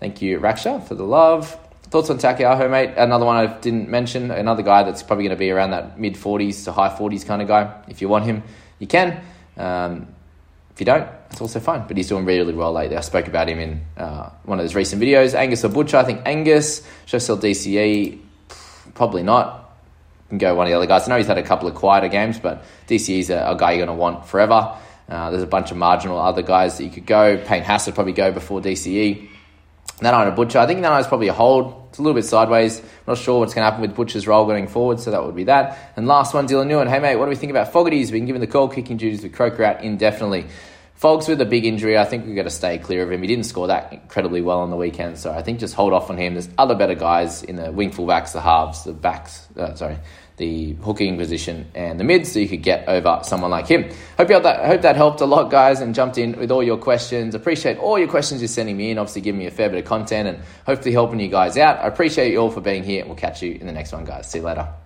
Thank 0.00 0.20
you, 0.20 0.40
Raksha, 0.40 0.82
for 0.86 0.96
the 0.96 1.04
love. 1.04 1.56
Thoughts 1.84 2.10
on 2.10 2.18
Taukei'aho, 2.18 2.68
mate? 2.68 2.94
Another 2.96 3.24
one 3.24 3.36
I 3.36 3.46
didn't 3.46 3.88
mention. 3.88 4.32
Another 4.32 4.64
guy 4.64 4.82
that's 4.82 5.04
probably 5.04 5.22
going 5.22 5.36
to 5.36 5.38
be 5.38 5.50
around 5.52 5.70
that 5.70 6.00
mid 6.00 6.14
40s 6.14 6.64
to 6.64 6.72
high 6.72 6.88
40s 6.88 7.24
kind 7.24 7.42
of 7.42 7.46
guy. 7.46 7.80
If 7.86 8.02
you 8.02 8.08
want 8.08 8.24
him, 8.24 8.42
you 8.80 8.88
can. 8.88 9.22
Um, 9.56 10.08
if 10.76 10.80
you 10.80 10.84
don't, 10.84 11.08
it's 11.30 11.40
also 11.40 11.58
fine. 11.58 11.86
But 11.88 11.96
he's 11.96 12.10
doing 12.10 12.26
really, 12.26 12.52
well 12.52 12.70
lately. 12.70 12.98
I 12.98 13.00
spoke 13.00 13.28
about 13.28 13.48
him 13.48 13.58
in 13.58 13.80
uh, 13.96 14.28
one 14.44 14.58
of 14.58 14.62
those 14.62 14.74
recent 14.74 15.00
videos. 15.00 15.32
Angus 15.32 15.64
or 15.64 15.70
Butcher? 15.70 15.96
I 15.96 16.04
think 16.04 16.20
Angus. 16.26 16.86
Should 17.06 17.16
I 17.16 17.20
sell 17.20 17.38
DCE? 17.38 18.20
Probably 18.92 19.22
not. 19.22 19.74
Can 20.28 20.36
go 20.36 20.54
one 20.54 20.66
of 20.66 20.70
the 20.70 20.76
other 20.76 20.84
guys. 20.84 21.08
I 21.08 21.12
know 21.12 21.16
he's 21.16 21.28
had 21.28 21.38
a 21.38 21.42
couple 21.42 21.66
of 21.66 21.76
quieter 21.76 22.08
games, 22.08 22.38
but 22.38 22.62
DCE 22.88 23.20
is 23.20 23.30
a, 23.30 23.52
a 23.52 23.56
guy 23.56 23.72
you're 23.72 23.86
going 23.86 23.96
to 23.96 23.98
want 23.98 24.26
forever. 24.26 24.76
Uh, 25.08 25.30
there's 25.30 25.42
a 25.42 25.46
bunch 25.46 25.70
of 25.70 25.78
marginal 25.78 26.18
other 26.18 26.42
guys 26.42 26.76
that 26.76 26.84
you 26.84 26.90
could 26.90 27.06
go. 27.06 27.38
Payne 27.38 27.64
would 27.66 27.94
probably 27.94 28.12
go 28.12 28.30
before 28.30 28.60
DCE. 28.60 29.30
Nanai 30.00 30.28
a 30.28 30.30
Butcher. 30.30 30.58
I 30.58 30.66
think 30.66 30.80
Nanai 30.80 31.00
is 31.00 31.06
probably 31.06 31.28
a 31.28 31.32
hold. 31.32 31.86
It's 31.88 31.98
a 31.98 32.02
little 32.02 32.14
bit 32.14 32.24
sideways. 32.24 32.82
Not 33.06 33.16
sure 33.16 33.40
what's 33.40 33.54
going 33.54 33.64
to 33.64 33.70
happen 33.70 33.80
with 33.80 33.96
Butcher's 33.96 34.26
role 34.26 34.44
going 34.44 34.68
forward, 34.68 35.00
so 35.00 35.10
that 35.10 35.24
would 35.24 35.34
be 35.34 35.44
that. 35.44 35.92
And 35.96 36.06
last 36.06 36.34
one, 36.34 36.46
Dylan 36.46 36.68
Newen. 36.68 36.88
Hey, 36.88 36.98
mate, 36.98 37.16
what 37.16 37.24
do 37.24 37.30
we 37.30 37.36
think 37.36 37.50
about 37.50 37.72
Fogarty's 37.72 38.10
been 38.10 38.26
given 38.26 38.40
the 38.40 38.46
call 38.46 38.68
kicking 38.68 38.98
duties 38.98 39.22
with 39.22 39.32
Croker 39.32 39.64
out 39.64 39.82
indefinitely? 39.82 40.46
Fogs 40.96 41.28
with 41.28 41.38
a 41.42 41.44
big 41.44 41.66
injury, 41.66 41.98
I 41.98 42.06
think 42.06 42.24
we've 42.24 42.34
got 42.34 42.44
to 42.44 42.50
stay 42.50 42.78
clear 42.78 43.02
of 43.02 43.12
him. 43.12 43.20
He 43.20 43.26
didn't 43.28 43.44
score 43.44 43.66
that 43.66 43.92
incredibly 43.92 44.40
well 44.40 44.60
on 44.60 44.70
the 44.70 44.76
weekend, 44.76 45.18
so 45.18 45.30
I 45.30 45.42
think 45.42 45.60
just 45.60 45.74
hold 45.74 45.92
off 45.92 46.08
on 46.08 46.16
him. 46.16 46.32
There's 46.32 46.48
other 46.56 46.74
better 46.74 46.94
guys 46.94 47.42
in 47.42 47.56
the 47.56 47.70
wing 47.70 47.90
fullbacks, 47.90 48.32
the 48.32 48.40
halves, 48.40 48.84
the 48.84 48.94
backs, 48.94 49.46
uh, 49.58 49.74
sorry, 49.74 49.98
the 50.36 50.74
hooking 50.74 51.16
position 51.16 51.66
and 51.74 51.98
the 51.98 52.04
mids, 52.04 52.32
so 52.32 52.38
you 52.38 52.48
could 52.48 52.62
get 52.62 52.88
over 52.88 53.20
someone 53.24 53.50
like 53.50 53.66
him. 53.66 53.90
Hope 54.18 54.30
you 54.30 54.40
that 54.40 54.66
hope 54.66 54.82
that 54.82 54.96
helped 54.96 55.20
a 55.20 55.26
lot, 55.26 55.50
guys, 55.50 55.80
and 55.80 55.94
jumped 55.94 56.18
in 56.18 56.38
with 56.38 56.50
all 56.50 56.62
your 56.62 56.76
questions. 56.78 57.34
Appreciate 57.34 57.78
all 57.78 57.98
your 57.98 58.08
questions 58.08 58.40
you're 58.40 58.48
sending 58.48 58.76
me 58.76 58.90
in. 58.90 58.98
Obviously, 58.98 59.22
giving 59.22 59.38
me 59.38 59.46
a 59.46 59.50
fair 59.50 59.68
bit 59.70 59.78
of 59.78 59.84
content 59.84 60.28
and 60.28 60.38
hopefully 60.66 60.92
helping 60.92 61.20
you 61.20 61.28
guys 61.28 61.56
out. 61.56 61.78
I 61.78 61.86
appreciate 61.86 62.32
you 62.32 62.38
all 62.38 62.50
for 62.50 62.60
being 62.60 62.84
here, 62.84 63.04
we'll 63.06 63.14
catch 63.14 63.42
you 63.42 63.52
in 63.52 63.66
the 63.66 63.72
next 63.72 63.92
one, 63.92 64.04
guys. 64.04 64.30
See 64.30 64.38
you 64.38 64.44
later. 64.44 64.85